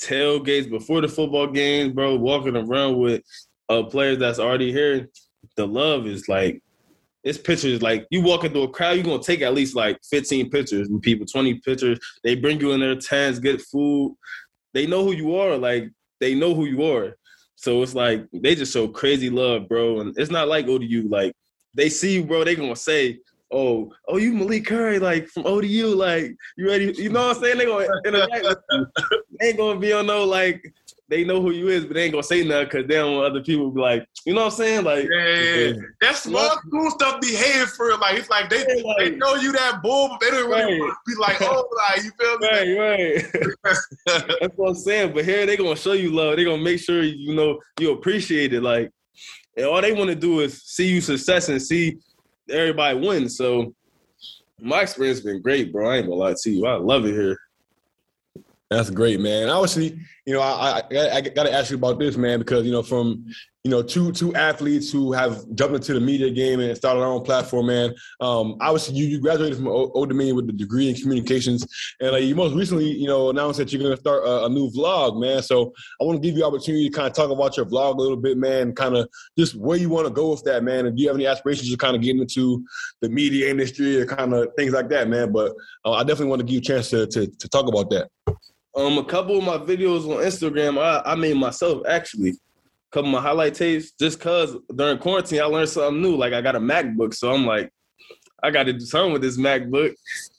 tailgates 0.01 0.69
before 0.69 1.01
the 1.01 1.07
football 1.07 1.47
games, 1.47 1.93
bro. 1.93 2.15
Walking 2.15 2.55
around 2.55 2.97
with 2.97 3.21
uh, 3.69 3.83
players 3.83 4.17
that's 4.17 4.39
already 4.39 4.71
here. 4.71 5.09
The 5.55 5.67
love 5.67 6.07
is 6.07 6.27
like 6.27 6.61
it's 7.23 7.37
pictures. 7.37 7.81
Like 7.81 8.07
you 8.09 8.21
walk 8.21 8.43
into 8.43 8.61
a 8.61 8.69
crowd, 8.69 8.95
you're 8.95 9.03
gonna 9.03 9.21
take 9.21 9.41
at 9.41 9.53
least 9.53 9.75
like 9.75 9.99
15 10.09 10.49
pictures 10.49 10.87
with 10.89 11.01
people, 11.01 11.25
20 11.25 11.55
pictures. 11.59 11.99
They 12.23 12.35
bring 12.35 12.59
you 12.59 12.71
in 12.71 12.79
their 12.79 12.95
tents, 12.95 13.39
get 13.39 13.61
food. 13.61 14.15
They 14.73 14.87
know 14.87 15.03
who 15.03 15.13
you 15.13 15.35
are. 15.35 15.57
Like 15.57 15.89
they 16.19 16.35
know 16.35 16.53
who 16.53 16.65
you 16.65 16.83
are. 16.83 17.15
So 17.55 17.83
it's 17.83 17.93
like 17.93 18.25
they 18.31 18.55
just 18.55 18.73
show 18.73 18.87
crazy 18.87 19.29
love, 19.29 19.67
bro. 19.67 19.99
And 19.99 20.17
it's 20.17 20.31
not 20.31 20.47
like 20.47 20.67
ODU. 20.67 21.07
Like 21.09 21.33
they 21.73 21.89
see 21.89 22.15
you, 22.15 22.25
bro. 22.25 22.43
They 22.43 22.55
gonna 22.55 22.75
say, 22.75 23.19
"Oh, 23.51 23.91
oh, 24.07 24.17
you 24.17 24.33
Malik 24.33 24.65
Curry, 24.65 24.99
like 24.99 25.27
from 25.27 25.45
ODU, 25.45 25.95
like 25.95 26.35
you 26.57 26.67
ready?" 26.67 26.93
You 26.97 27.09
know 27.09 27.27
what 27.27 27.37
I'm 27.37 27.43
saying? 27.43 27.57
They 27.57 27.65
gonna 27.65 27.87
interact. 28.05 28.57
They 29.39 29.47
ain't 29.47 29.57
gonna 29.57 29.79
be 29.79 29.93
on 29.93 30.07
no 30.07 30.23
like 30.23 30.73
they 31.09 31.23
know 31.23 31.41
who 31.41 31.51
you 31.51 31.69
is, 31.69 31.85
but 31.85 31.95
they 31.95 32.03
ain't 32.03 32.11
gonna 32.11 32.23
say 32.23 32.43
nothing 32.43 32.65
because 32.65 32.87
they 32.87 32.95
don't 32.95 33.15
want 33.15 33.25
other 33.25 33.41
people 33.41 33.69
to 33.69 33.75
be 33.75 33.81
like, 33.81 34.07
you 34.25 34.33
know 34.33 34.45
what 34.45 34.53
I'm 34.53 34.57
saying? 34.57 34.83
Like, 34.85 35.07
yeah, 35.11 35.35
yeah. 35.35 35.73
that 36.01 36.15
small 36.15 36.49
school 36.57 36.91
stuff 36.91 37.19
behave 37.19 37.69
for 37.69 37.97
like 37.97 38.15
it's 38.15 38.29
like 38.29 38.49
they 38.49 38.59
yeah, 38.59 38.83
like, 38.83 38.97
they 38.99 39.09
know 39.15 39.35
you 39.35 39.51
that 39.53 39.81
bull, 39.81 40.09
but 40.09 40.19
they 40.19 40.29
don't 40.29 40.49
really 40.49 40.79
right. 40.79 40.93
be 41.07 41.15
like, 41.15 41.41
oh, 41.41 41.67
like 41.89 42.03
you 42.03 42.11
feel 42.11 42.37
me? 42.37 42.77
Right, 42.77 43.23
right. 43.63 43.77
That's 44.39 44.55
what 44.55 44.69
I'm 44.69 44.75
saying. 44.75 45.13
But 45.13 45.25
here 45.25 45.45
they 45.45 45.57
gonna 45.57 45.75
show 45.75 45.93
you 45.93 46.11
love. 46.11 46.35
They 46.35 46.45
gonna 46.45 46.61
make 46.61 46.79
sure 46.79 47.01
you 47.01 47.33
know 47.33 47.59
you 47.79 47.91
appreciate 47.91 48.53
it. 48.53 48.61
Like, 48.61 48.91
and 49.57 49.65
all 49.65 49.81
they 49.81 49.93
want 49.93 50.09
to 50.09 50.15
do 50.15 50.41
is 50.41 50.61
see 50.63 50.87
you 50.87 51.01
success 51.01 51.49
and 51.49 51.61
see 51.61 51.97
everybody 52.49 52.99
wins. 52.99 53.37
So 53.37 53.73
my 54.61 54.81
experience 54.81 55.19
has 55.19 55.25
been 55.25 55.41
great, 55.41 55.71
bro. 55.71 55.89
I 55.89 55.97
ain't 55.97 56.07
gonna 56.07 56.19
lie 56.19 56.35
to 56.37 56.49
you. 56.49 56.65
I 56.65 56.75
love 56.75 57.05
it 57.05 57.13
here. 57.13 57.37
That's 58.69 58.89
great, 58.89 59.19
man. 59.19 59.49
Obviously, 59.49 59.99
you 60.25 60.33
know, 60.33 60.41
I, 60.41 60.81
I, 60.91 61.09
I 61.15 61.21
got 61.21 61.43
to 61.43 61.53
ask 61.53 61.71
you 61.71 61.77
about 61.77 61.97
this, 61.97 62.17
man, 62.17 62.37
because 62.37 62.65
you 62.65 62.71
know, 62.71 62.83
from 62.83 63.25
you 63.63 63.71
know, 63.71 63.81
two 63.81 64.13
two 64.13 64.33
athletes 64.35 64.89
who 64.89 65.11
have 65.11 65.43
jumped 65.53 65.75
into 65.75 65.93
the 65.93 65.99
media 65.99 66.29
game 66.31 66.61
and 66.61 66.75
started 66.77 67.01
their 67.01 67.09
own 67.09 67.23
platform, 67.23 67.67
man. 67.67 67.93
Um, 68.21 68.55
obviously, 68.61 68.95
you 68.95 69.05
you 69.05 69.19
graduated 69.19 69.57
from 69.57 69.67
Old 69.67 70.07
Dominion 70.07 70.37
with 70.37 70.49
a 70.49 70.53
degree 70.53 70.87
in 70.87 70.95
communications, 70.95 71.67
and 71.99 72.11
like 72.11 72.23
you 72.23 72.35
most 72.35 72.55
recently, 72.55 72.89
you 72.89 73.07
know, 73.07 73.29
announced 73.29 73.59
that 73.59 73.73
you're 73.73 73.81
going 73.81 73.93
to 73.93 73.99
start 73.99 74.23
a, 74.23 74.45
a, 74.45 74.49
new 74.49 74.69
vlog, 74.71 75.19
man. 75.19 75.41
So 75.43 75.73
I 75.99 76.05
want 76.05 76.21
to 76.21 76.25
give 76.25 76.37
you 76.37 76.45
opportunity 76.45 76.89
to 76.89 76.95
kind 76.95 77.07
of 77.07 77.13
talk 77.13 77.31
about 77.31 77.57
your 77.57 77.65
vlog 77.65 77.95
a 77.95 78.01
little 78.01 78.15
bit, 78.15 78.37
man. 78.37 78.73
Kind 78.73 78.95
of 78.95 79.09
just 79.37 79.55
where 79.55 79.77
you 79.77 79.89
want 79.89 80.07
to 80.07 80.13
go 80.13 80.31
with 80.31 80.43
that, 80.43 80.63
man. 80.63 80.85
And 80.85 80.95
do 80.95 81.03
you 81.03 81.09
have 81.09 81.17
any 81.17 81.27
aspirations 81.27 81.69
to 81.69 81.75
kind 81.75 81.97
of 81.97 82.01
get 82.01 82.15
into 82.15 82.63
the 83.01 83.09
media 83.09 83.49
industry 83.49 83.99
or 83.99 84.05
kind 84.05 84.33
of 84.33 84.47
things 84.57 84.71
like 84.71 84.87
that, 84.89 85.09
man? 85.09 85.33
But 85.33 85.53
uh, 85.83 85.93
I 85.93 86.03
definitely 86.03 86.27
want 86.27 86.39
to 86.39 86.45
give 86.45 86.53
you 86.53 86.59
a 86.59 86.61
chance 86.61 86.89
to, 86.91 87.07
to 87.07 87.27
to 87.27 87.49
talk 87.49 87.67
about 87.67 87.89
that. 87.89 88.09
Um, 88.73 88.97
a 88.99 89.03
couple 89.03 89.37
of 89.37 89.43
my 89.43 89.57
videos 89.57 90.05
on 90.05 90.23
Instagram, 90.23 90.79
I, 90.81 91.01
I 91.11 91.15
made 91.15 91.35
myself 91.35 91.81
actually. 91.89 92.35
Couple 92.91 93.09
of 93.09 93.13
my 93.13 93.21
highlight 93.21 93.53
tapes, 93.53 93.91
just 93.91 94.19
cause 94.19 94.57
during 94.75 94.97
quarantine 94.97 95.41
I 95.41 95.45
learned 95.45 95.69
something 95.69 96.01
new. 96.01 96.15
Like 96.15 96.33
I 96.33 96.41
got 96.41 96.55
a 96.55 96.59
MacBook, 96.59 97.13
so 97.13 97.31
I'm 97.31 97.45
like, 97.45 97.71
I 98.41 98.49
got 98.49 98.63
to 98.63 98.73
do 98.73 98.79
something 98.79 99.13
with 99.13 99.21
this 99.21 99.37
MacBook, 99.37 99.93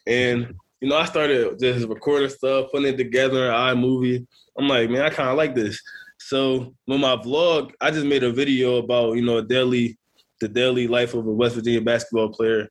and 0.07 0.55
you 0.81 0.89
know 0.89 0.97
I 0.97 1.05
started 1.05 1.59
just 1.61 1.87
recording 1.87 2.29
stuff, 2.29 2.71
putting 2.73 2.93
it 2.93 2.97
together 2.97 3.47
in 3.47 3.53
iMovie. 3.53 4.27
I'm 4.59 4.67
like, 4.67 4.91
man, 4.91 5.03
I 5.03 5.11
kind 5.11 5.29
of 5.29 5.37
like 5.37 5.55
this. 5.55 5.81
So 6.19 6.75
with 6.87 7.01
my 7.01 7.17
vlog, 7.17 7.73
I 7.81 7.91
just 7.91 8.07
made 8.07 8.25
a 8.25 8.33
video 8.33 8.77
about 8.77 9.15
you 9.15 9.23
know 9.23 9.41
daily, 9.43 9.99
the 10.41 10.49
daily 10.49 10.89
life 10.89 11.15
of 11.15 11.27
a 11.27 11.33
West 11.33 11.55
Virginia 11.55 11.81
basketball 11.81 12.31
player. 12.31 12.69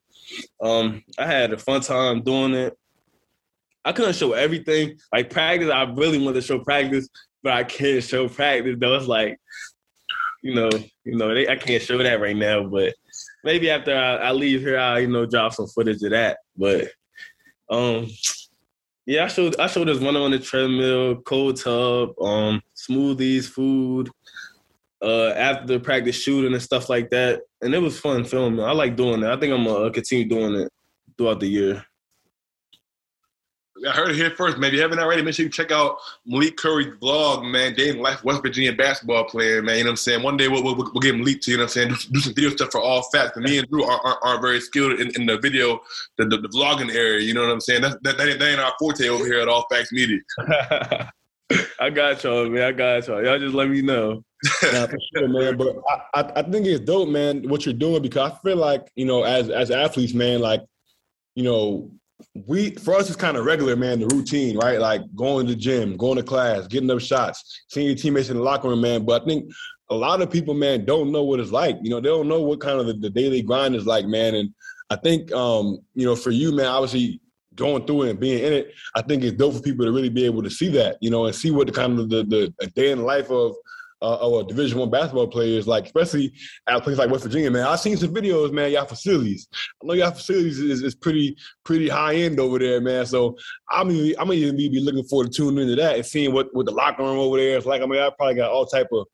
Um, 0.61 1.03
I 1.17 1.25
had 1.25 1.53
a 1.53 1.57
fun 1.57 1.81
time 1.81 2.21
doing 2.21 2.53
it. 2.53 2.77
I 3.83 3.91
couldn't 3.91 4.15
show 4.15 4.33
everything. 4.33 4.99
Like 5.11 5.29
practice, 5.29 5.69
I 5.69 5.83
really 5.83 6.19
wanted 6.19 6.41
to 6.41 6.41
show 6.41 6.59
practice, 6.59 7.09
but 7.43 7.53
I 7.53 7.63
can't 7.63 8.03
show 8.03 8.27
practice. 8.27 8.77
Though 8.79 8.95
it's 8.95 9.07
like, 9.07 9.37
you 10.41 10.55
know, 10.55 10.69
you 11.03 11.17
know, 11.17 11.33
they, 11.33 11.47
I 11.47 11.55
can't 11.55 11.83
show 11.83 11.97
that 11.97 12.21
right 12.21 12.35
now. 12.35 12.63
But 12.63 12.93
maybe 13.43 13.69
after 13.69 13.95
I, 13.95 14.15
I 14.15 14.31
leave 14.31 14.61
here, 14.61 14.77
I'll 14.77 14.99
you 14.99 15.07
know 15.07 15.25
drop 15.25 15.53
some 15.53 15.67
footage 15.67 16.01
of 16.03 16.11
that. 16.11 16.39
But 16.57 16.89
um, 17.69 18.07
yeah, 19.05 19.25
I 19.25 19.27
showed 19.27 19.59
I 19.59 19.67
showed 19.67 19.89
us 19.89 19.99
running 19.99 20.21
on 20.21 20.31
the 20.31 20.39
treadmill, 20.39 21.21
cold 21.21 21.57
tub, 21.57 22.09
um, 22.21 22.61
smoothies, 22.75 23.45
food, 23.45 24.09
uh, 25.01 25.29
after 25.29 25.79
practice 25.79 26.21
shooting 26.21 26.53
and 26.53 26.61
stuff 26.61 26.89
like 26.89 27.09
that, 27.09 27.41
and 27.61 27.73
it 27.73 27.79
was 27.79 27.99
fun 27.99 28.23
filming. 28.23 28.63
I 28.63 28.71
like 28.71 28.95
doing 28.95 29.21
that. 29.21 29.31
I 29.31 29.39
think 29.39 29.53
I'm 29.53 29.65
gonna 29.65 29.91
continue 29.91 30.27
doing 30.27 30.55
it 30.55 30.71
throughout 31.17 31.39
the 31.39 31.47
year. 31.47 31.85
I 33.87 33.91
heard 33.91 34.09
it 34.09 34.15
here 34.15 34.31
first, 34.31 34.57
man. 34.57 34.69
If 34.69 34.73
you 34.75 34.81
haven't 34.81 34.99
already, 34.99 35.21
make 35.21 35.35
sure 35.35 35.45
you 35.45 35.51
check 35.51 35.71
out 35.71 35.97
Malik 36.25 36.57
Curry's 36.57 36.95
blog, 36.99 37.43
man. 37.43 37.73
Dating 37.73 38.01
Life 38.01 38.23
West 38.23 38.41
Virginia 38.41 38.73
basketball 38.73 39.25
player, 39.25 39.61
man. 39.61 39.77
You 39.77 39.83
know 39.83 39.89
what 39.89 39.91
I'm 39.91 39.97
saying? 39.97 40.23
One 40.23 40.37
day 40.37 40.47
we'll, 40.47 40.63
we'll, 40.63 40.75
we'll 40.75 41.01
get 41.01 41.15
Malik 41.15 41.41
to, 41.41 41.51
you 41.51 41.57
know 41.57 41.63
what 41.63 41.77
I'm 41.77 41.89
saying, 41.89 41.89
do, 41.89 41.95
do 42.13 42.19
some 42.19 42.33
video 42.33 42.49
stuff 42.51 42.71
for 42.71 42.81
all 42.81 43.03
facts. 43.03 43.37
me 43.37 43.57
and 43.59 43.67
Drew 43.69 43.83
aren't, 43.83 44.03
aren't, 44.05 44.19
aren't 44.23 44.41
very 44.41 44.59
skilled 44.59 44.99
in, 44.99 45.11
in, 45.15 45.25
the 45.25 45.37
video, 45.37 45.79
the, 46.17 46.25
the, 46.25 46.37
the, 46.37 46.49
vlogging 46.49 46.93
area, 46.93 47.21
you 47.21 47.33
know 47.33 47.41
what 47.41 47.51
I'm 47.51 47.61
saying? 47.61 47.81
That, 47.81 48.01
that, 48.03 48.17
that, 48.17 48.27
ain't, 48.27 48.39
that 48.39 48.51
ain't 48.51 48.59
our 48.59 48.73
forte 48.79 49.07
over 49.07 49.25
here 49.25 49.39
at 49.39 49.47
All 49.47 49.65
Facts 49.69 49.91
Media. 49.91 50.19
I 51.79 51.89
got 51.89 52.23
y'all, 52.23 52.49
man. 52.49 52.63
I 52.63 52.71
got 52.71 53.07
y'all. 53.07 53.23
Y'all 53.23 53.39
just 53.39 53.55
let 53.55 53.69
me 53.69 53.81
know. 53.81 54.23
nah, 54.71 54.87
for 54.87 54.97
sure, 55.15 55.27
man. 55.27 55.57
But 55.57 55.75
I, 55.89 56.21
I, 56.21 56.31
I 56.37 56.41
think 56.43 56.65
it's 56.65 56.79
dope, 56.79 57.09
man, 57.09 57.47
what 57.49 57.65
you're 57.65 57.73
doing 57.73 58.01
because 58.01 58.31
I 58.31 58.35
feel 58.43 58.57
like, 58.57 58.89
you 58.95 59.05
know, 59.05 59.23
as 59.23 59.49
as 59.49 59.71
athletes, 59.71 60.13
man, 60.13 60.39
like, 60.39 60.61
you 61.35 61.43
know, 61.43 61.91
we 62.47 62.71
for 62.71 62.95
us 62.95 63.07
it's 63.07 63.15
kind 63.15 63.37
of 63.37 63.45
regular, 63.45 63.75
man, 63.75 63.99
the 63.99 64.07
routine, 64.07 64.57
right? 64.57 64.79
Like 64.79 65.01
going 65.15 65.47
to 65.47 65.53
the 65.53 65.59
gym, 65.59 65.97
going 65.97 66.17
to 66.17 66.23
class, 66.23 66.67
getting 66.67 66.89
up 66.91 66.99
shots, 66.99 67.63
seeing 67.69 67.87
your 67.87 67.95
teammates 67.95 68.29
in 68.29 68.37
the 68.37 68.43
locker 68.43 68.69
room, 68.69 68.81
man. 68.81 69.05
But 69.05 69.21
I 69.21 69.25
think 69.25 69.51
a 69.89 69.95
lot 69.95 70.21
of 70.21 70.29
people, 70.29 70.53
man, 70.53 70.85
don't 70.85 71.11
know 71.11 71.23
what 71.23 71.39
it's 71.39 71.51
like. 71.51 71.77
You 71.81 71.89
know, 71.89 71.99
they 71.99 72.09
don't 72.09 72.27
know 72.27 72.41
what 72.41 72.61
kind 72.61 72.79
of 72.79 72.87
the, 72.87 72.93
the 72.93 73.09
daily 73.09 73.41
grind 73.41 73.75
is 73.75 73.85
like, 73.85 74.05
man. 74.05 74.35
And 74.35 74.53
I 74.89 74.95
think 74.95 75.31
um, 75.31 75.79
you 75.95 76.05
know, 76.05 76.15
for 76.15 76.31
you, 76.31 76.51
man, 76.51 76.67
obviously 76.67 77.21
going 77.55 77.85
through 77.85 78.03
it 78.03 78.09
and 78.11 78.19
being 78.19 78.43
in 78.43 78.53
it, 78.53 78.73
I 78.95 79.01
think 79.01 79.23
it's 79.23 79.37
dope 79.37 79.55
for 79.55 79.61
people 79.61 79.85
to 79.85 79.91
really 79.91 80.09
be 80.09 80.25
able 80.25 80.43
to 80.43 80.49
see 80.49 80.69
that, 80.69 80.97
you 81.01 81.09
know, 81.09 81.25
and 81.25 81.35
see 81.35 81.51
what 81.51 81.67
the 81.67 81.73
kind 81.73 81.99
of 81.99 82.09
the, 82.09 82.23
the 82.23 82.67
day 82.67 82.91
in 82.91 82.99
the 82.99 83.03
life 83.03 83.29
of 83.29 83.55
uh, 84.01 84.27
or 84.27 84.43
Division 84.43 84.79
One 84.79 84.89
basketball 84.89 85.27
players, 85.27 85.67
like 85.67 85.85
especially 85.85 86.33
at 86.67 86.81
places 86.83 86.99
like 86.99 87.09
West 87.09 87.23
Virginia, 87.23 87.51
man. 87.51 87.65
I've 87.65 87.79
seen 87.79 87.97
some 87.97 88.13
videos, 88.13 88.51
man. 88.51 88.71
Y'all 88.71 88.85
facilities. 88.85 89.47
I 89.53 89.85
know 89.85 89.93
y'all 89.93 90.11
facilities 90.11 90.59
is, 90.59 90.81
is 90.81 90.95
pretty 90.95 91.35
pretty 91.63 91.89
high 91.89 92.15
end 92.15 92.39
over 92.39 92.59
there, 92.59 92.79
man. 92.81 93.05
So 93.05 93.37
I'm 93.69 93.91
even, 93.91 94.19
I'm 94.19 94.31
even 94.33 94.55
be 94.55 94.79
looking 94.79 95.03
forward 95.03 95.31
to 95.31 95.37
tuning 95.37 95.63
into 95.63 95.75
that 95.81 95.95
and 95.95 96.05
seeing 96.05 96.33
what 96.33 96.47
what 96.53 96.65
the 96.65 96.71
locker 96.71 97.03
room 97.03 97.17
over 97.17 97.37
there 97.37 97.57
is 97.57 97.65
like. 97.65 97.81
I 97.81 97.85
mean, 97.85 97.99
I 97.99 98.09
probably 98.09 98.35
got 98.35 98.51
all 98.51 98.65
type 98.65 98.87
of 98.91 99.05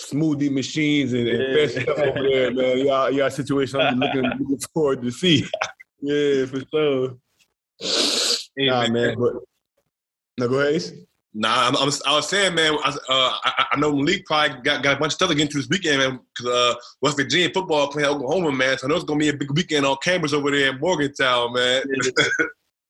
smoothie 0.00 0.50
machines 0.50 1.12
and, 1.12 1.28
and 1.28 1.56
yeah. 1.56 1.82
stuff 1.82 1.98
over 1.98 2.22
there, 2.22 2.52
man. 2.52 2.86
Y'all, 2.86 3.10
y'all 3.10 3.30
situation 3.30 3.80
I'm 3.80 3.98
looking, 3.98 4.22
looking 4.40 4.58
forward 4.72 5.02
to 5.02 5.10
see. 5.10 5.46
yeah, 6.00 6.46
for 6.46 6.62
sure. 6.70 7.16
Nah, 8.56 8.88
man. 8.88 9.16
But 9.18 9.32
no, 10.38 10.48
go 10.48 10.60
ahead. 10.60 10.82
Nah, 11.32 11.68
I'm, 11.68 11.76
I'm, 11.76 11.90
i 12.06 12.16
was 12.16 12.28
saying, 12.28 12.56
man. 12.56 12.76
I, 12.82 12.88
uh, 12.88 12.96
I, 13.08 13.66
I, 13.72 13.78
know 13.78 13.94
Malik 13.94 14.26
probably 14.26 14.60
got, 14.62 14.82
got 14.82 14.96
a 14.96 14.98
bunch 14.98 15.10
of 15.10 15.14
stuff 15.14 15.28
to 15.28 15.34
get 15.36 15.42
into 15.42 15.58
this 15.58 15.68
weekend, 15.68 15.98
man. 15.98 16.20
Because 16.34 16.52
uh, 16.52 16.74
West 17.02 17.16
Virginia 17.16 17.50
football 17.54 17.86
playing 17.88 18.08
Oklahoma, 18.08 18.50
man. 18.50 18.76
So 18.78 18.86
I 18.86 18.88
know 18.88 18.96
it's 18.96 19.04
gonna 19.04 19.20
be 19.20 19.28
a 19.28 19.36
big 19.36 19.50
weekend 19.52 19.86
on 19.86 19.96
cameras 20.02 20.34
over 20.34 20.50
there 20.50 20.70
in 20.70 20.80
Morgantown, 20.80 21.52
man. 21.52 21.82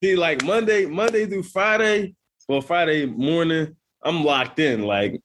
See, 0.03 0.15
like 0.15 0.43
Monday, 0.43 0.87
Monday 0.87 1.27
through 1.27 1.43
Friday, 1.43 2.15
well, 2.49 2.61
Friday 2.61 3.05
morning, 3.05 3.75
I'm 4.03 4.23
locked 4.23 4.57
in. 4.57 4.81
Like, 4.81 5.21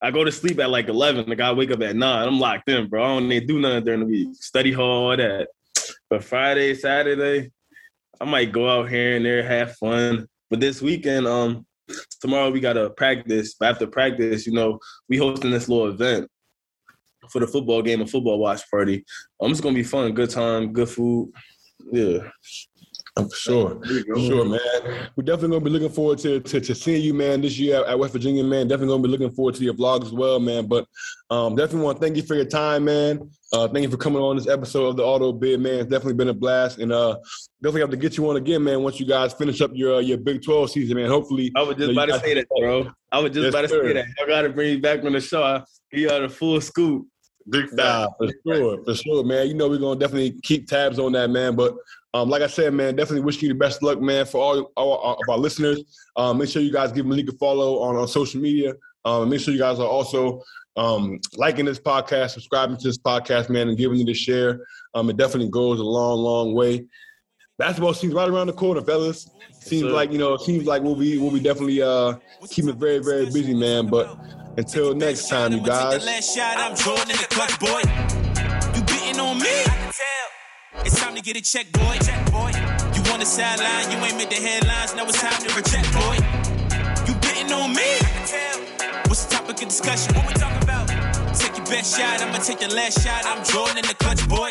I 0.00 0.12
go 0.12 0.22
to 0.22 0.30
sleep 0.30 0.60
at 0.60 0.70
like 0.70 0.86
11. 0.86 1.26
Like, 1.26 1.40
I 1.40 1.52
wake 1.52 1.72
up 1.72 1.82
at 1.82 1.96
nine. 1.96 2.28
I'm 2.28 2.38
locked 2.38 2.68
in, 2.68 2.88
bro. 2.88 3.02
I 3.02 3.08
don't 3.08 3.28
need 3.28 3.40
to 3.40 3.46
do 3.46 3.58
nothing 3.58 3.84
during 3.84 4.00
the 4.00 4.06
week. 4.06 4.28
Study 4.36 4.70
hall, 4.70 5.10
all 5.10 5.16
that. 5.16 5.48
But 6.08 6.22
Friday, 6.22 6.74
Saturday, 6.74 7.50
I 8.20 8.24
might 8.24 8.52
go 8.52 8.70
out 8.70 8.88
here 8.88 9.16
and 9.16 9.24
there, 9.24 9.42
have 9.42 9.76
fun 9.76 10.28
but 10.50 10.60
this 10.60 10.82
weekend, 10.82 11.26
um, 11.26 11.64
tomorrow 12.20 12.50
we 12.50 12.60
got 12.60 12.74
to 12.74 12.90
practice. 12.90 13.54
But 13.54 13.70
after 13.70 13.86
practice, 13.86 14.46
you 14.46 14.52
know, 14.52 14.78
we 15.08 15.16
hosting 15.16 15.50
this 15.50 15.68
little 15.68 15.88
event 15.88 16.28
for 17.30 17.40
the 17.40 17.46
football 17.46 17.82
game, 17.82 18.00
a 18.00 18.06
football 18.06 18.38
watch 18.38 18.68
party. 18.70 19.04
Um, 19.40 19.50
it's 19.50 19.60
gonna 19.60 19.74
be 19.74 19.82
fun, 19.82 20.12
good 20.12 20.30
time, 20.30 20.72
good 20.72 20.88
food. 20.88 21.32
Yeah. 21.92 22.18
For 23.28 23.36
sure, 23.36 23.80
for 23.84 24.20
sure, 24.20 24.44
man. 24.44 25.08
We're 25.16 25.24
definitely 25.24 25.58
gonna 25.58 25.64
be 25.64 25.70
looking 25.70 25.90
forward 25.90 26.18
to, 26.18 26.40
to, 26.40 26.60
to 26.60 26.74
seeing 26.74 27.02
you, 27.02 27.14
man, 27.14 27.40
this 27.40 27.58
year 27.58 27.84
at 27.84 27.98
West 27.98 28.12
Virginia, 28.12 28.44
man. 28.44 28.68
Definitely 28.68 28.94
gonna 28.94 29.02
be 29.02 29.08
looking 29.08 29.30
forward 29.30 29.54
to 29.56 29.64
your 29.64 29.74
vlog 29.74 30.04
as 30.04 30.12
well, 30.12 30.40
man. 30.40 30.66
But 30.66 30.86
um, 31.30 31.56
definitely 31.56 31.84
want 31.84 31.98
to 31.98 32.06
thank 32.06 32.16
you 32.16 32.22
for 32.22 32.34
your 32.34 32.44
time, 32.44 32.84
man. 32.84 33.30
Uh, 33.52 33.66
thank 33.68 33.82
you 33.82 33.90
for 33.90 33.96
coming 33.96 34.22
on 34.22 34.36
this 34.36 34.48
episode 34.48 34.86
of 34.86 34.96
the 34.96 35.02
Auto 35.02 35.32
Bid, 35.32 35.60
man. 35.60 35.80
It's 35.80 35.90
definitely 35.90 36.14
been 36.14 36.28
a 36.28 36.34
blast, 36.34 36.78
and 36.78 36.92
uh, 36.92 37.16
definitely 37.62 37.80
have 37.82 37.90
to 37.90 37.96
get 37.96 38.16
you 38.16 38.28
on 38.30 38.36
again, 38.36 38.62
man. 38.62 38.82
Once 38.82 39.00
you 39.00 39.06
guys 39.06 39.32
finish 39.32 39.60
up 39.60 39.72
your 39.74 39.96
uh, 39.96 40.00
your 40.00 40.18
Big 40.18 40.42
Twelve 40.42 40.70
season, 40.70 40.96
man. 40.96 41.08
Hopefully, 41.08 41.52
I 41.56 41.62
was 41.62 41.76
just 41.76 41.88
you 41.88 41.94
know, 41.94 42.02
about 42.02 42.14
to 42.14 42.20
say 42.24 42.34
that, 42.34 42.46
bro. 42.48 42.90
I 43.12 43.18
was 43.18 43.32
just 43.32 43.44
yes, 43.44 43.54
about 43.54 43.62
to 43.62 43.68
sir. 43.68 43.86
say 43.86 43.92
that. 43.94 44.06
I 44.22 44.26
got 44.26 44.42
to 44.42 44.50
bring 44.50 44.74
you 44.74 44.80
back 44.80 45.04
on 45.04 45.12
the 45.12 45.20
show. 45.20 45.62
You 45.92 46.08
got 46.08 46.22
a 46.22 46.28
full 46.28 46.60
scoop. 46.60 47.06
Big 47.48 47.72
nah, 47.72 48.06
for 48.18 48.28
sure, 48.46 48.84
for 48.84 48.94
sure, 48.94 49.24
man. 49.24 49.48
You 49.48 49.54
know 49.54 49.68
we're 49.68 49.78
gonna 49.78 49.98
definitely 49.98 50.38
keep 50.42 50.68
tabs 50.68 50.98
on 50.98 51.12
that, 51.12 51.30
man. 51.30 51.56
But 51.56 51.74
um, 52.12 52.28
like 52.28 52.42
I 52.42 52.48
said, 52.48 52.74
man, 52.74 52.96
definitely 52.96 53.22
wish 53.22 53.40
you 53.40 53.48
the 53.48 53.54
best 53.54 53.82
luck, 53.82 54.00
man, 54.00 54.26
for 54.26 54.38
all, 54.38 54.72
all 54.76 55.12
of 55.12 55.28
our 55.28 55.38
listeners. 55.38 55.82
Um, 56.16 56.38
make 56.38 56.48
sure 56.48 56.60
you 56.60 56.72
guys 56.72 56.90
give 56.92 57.06
Malik 57.06 57.28
a 57.28 57.32
follow 57.32 57.80
on, 57.80 57.96
on 57.96 58.08
social 58.08 58.40
media. 58.40 58.74
Um, 59.04 59.28
make 59.28 59.40
sure 59.40 59.54
you 59.54 59.60
guys 59.60 59.78
are 59.78 59.86
also 59.86 60.42
um, 60.76 61.20
liking 61.36 61.64
this 61.64 61.78
podcast, 61.78 62.30
subscribing 62.30 62.76
to 62.78 62.88
this 62.88 62.98
podcast, 62.98 63.48
man, 63.48 63.68
and 63.68 63.78
giving 63.78 64.00
it 64.00 64.08
a 64.08 64.14
share. 64.14 64.66
Um, 64.94 65.08
it 65.08 65.16
definitely 65.16 65.50
goes 65.50 65.78
a 65.78 65.84
long, 65.84 66.18
long 66.18 66.54
way. 66.54 66.86
Basketball 67.58 67.94
seems 67.94 68.14
right 68.14 68.28
around 68.28 68.46
the 68.48 68.54
corner, 68.54 68.80
fellas. 68.80 69.28
Seems 69.52 69.84
like 69.84 70.10
you 70.10 70.18
know, 70.18 70.32
it 70.34 70.40
seems 70.40 70.64
like 70.64 70.82
we'll 70.82 70.96
be 70.96 71.18
we'll 71.18 71.30
be 71.30 71.40
definitely 71.40 71.82
uh 71.82 72.14
keeping 72.48 72.70
it 72.70 72.76
very, 72.76 72.98
very 73.00 73.26
busy, 73.26 73.52
man. 73.54 73.86
But 73.88 74.18
until 74.56 74.94
next 74.94 75.28
time, 75.28 75.52
you 75.52 75.60
guys. 75.60 76.02
Time 81.10 81.16
to 81.16 81.22
get 81.24 81.36
a 81.36 81.42
check, 81.42 81.66
boy. 81.72 81.98
Check, 82.06 82.30
boy. 82.30 82.52
You 82.94 83.02
on 83.12 83.18
the 83.18 83.26
sideline, 83.26 83.90
you 83.90 83.98
ain't 83.98 84.16
made 84.16 84.30
the 84.30 84.36
headlines. 84.36 84.94
Now 84.94 85.02
it's 85.06 85.20
time 85.20 85.42
to 85.42 85.52
reject, 85.56 85.90
boy. 85.92 86.14
You 87.02 87.18
betting 87.18 87.50
on 87.50 87.74
me? 87.74 87.98
What's 89.08 89.24
the 89.24 89.34
topic 89.34 89.60
of 89.60 89.68
discussion? 89.70 90.14
What 90.14 90.28
we 90.28 90.34
talking 90.34 90.62
about? 90.62 90.86
Take 91.34 91.56
your 91.56 91.66
best 91.66 91.98
shot, 91.98 92.22
I'ma 92.22 92.38
take 92.38 92.60
the 92.60 92.72
last 92.72 93.02
shot. 93.02 93.26
I'm 93.26 93.42
Jordan 93.42 93.78
in 93.78 93.86
the 93.90 93.94
clutch, 93.98 94.22
boy. 94.28 94.50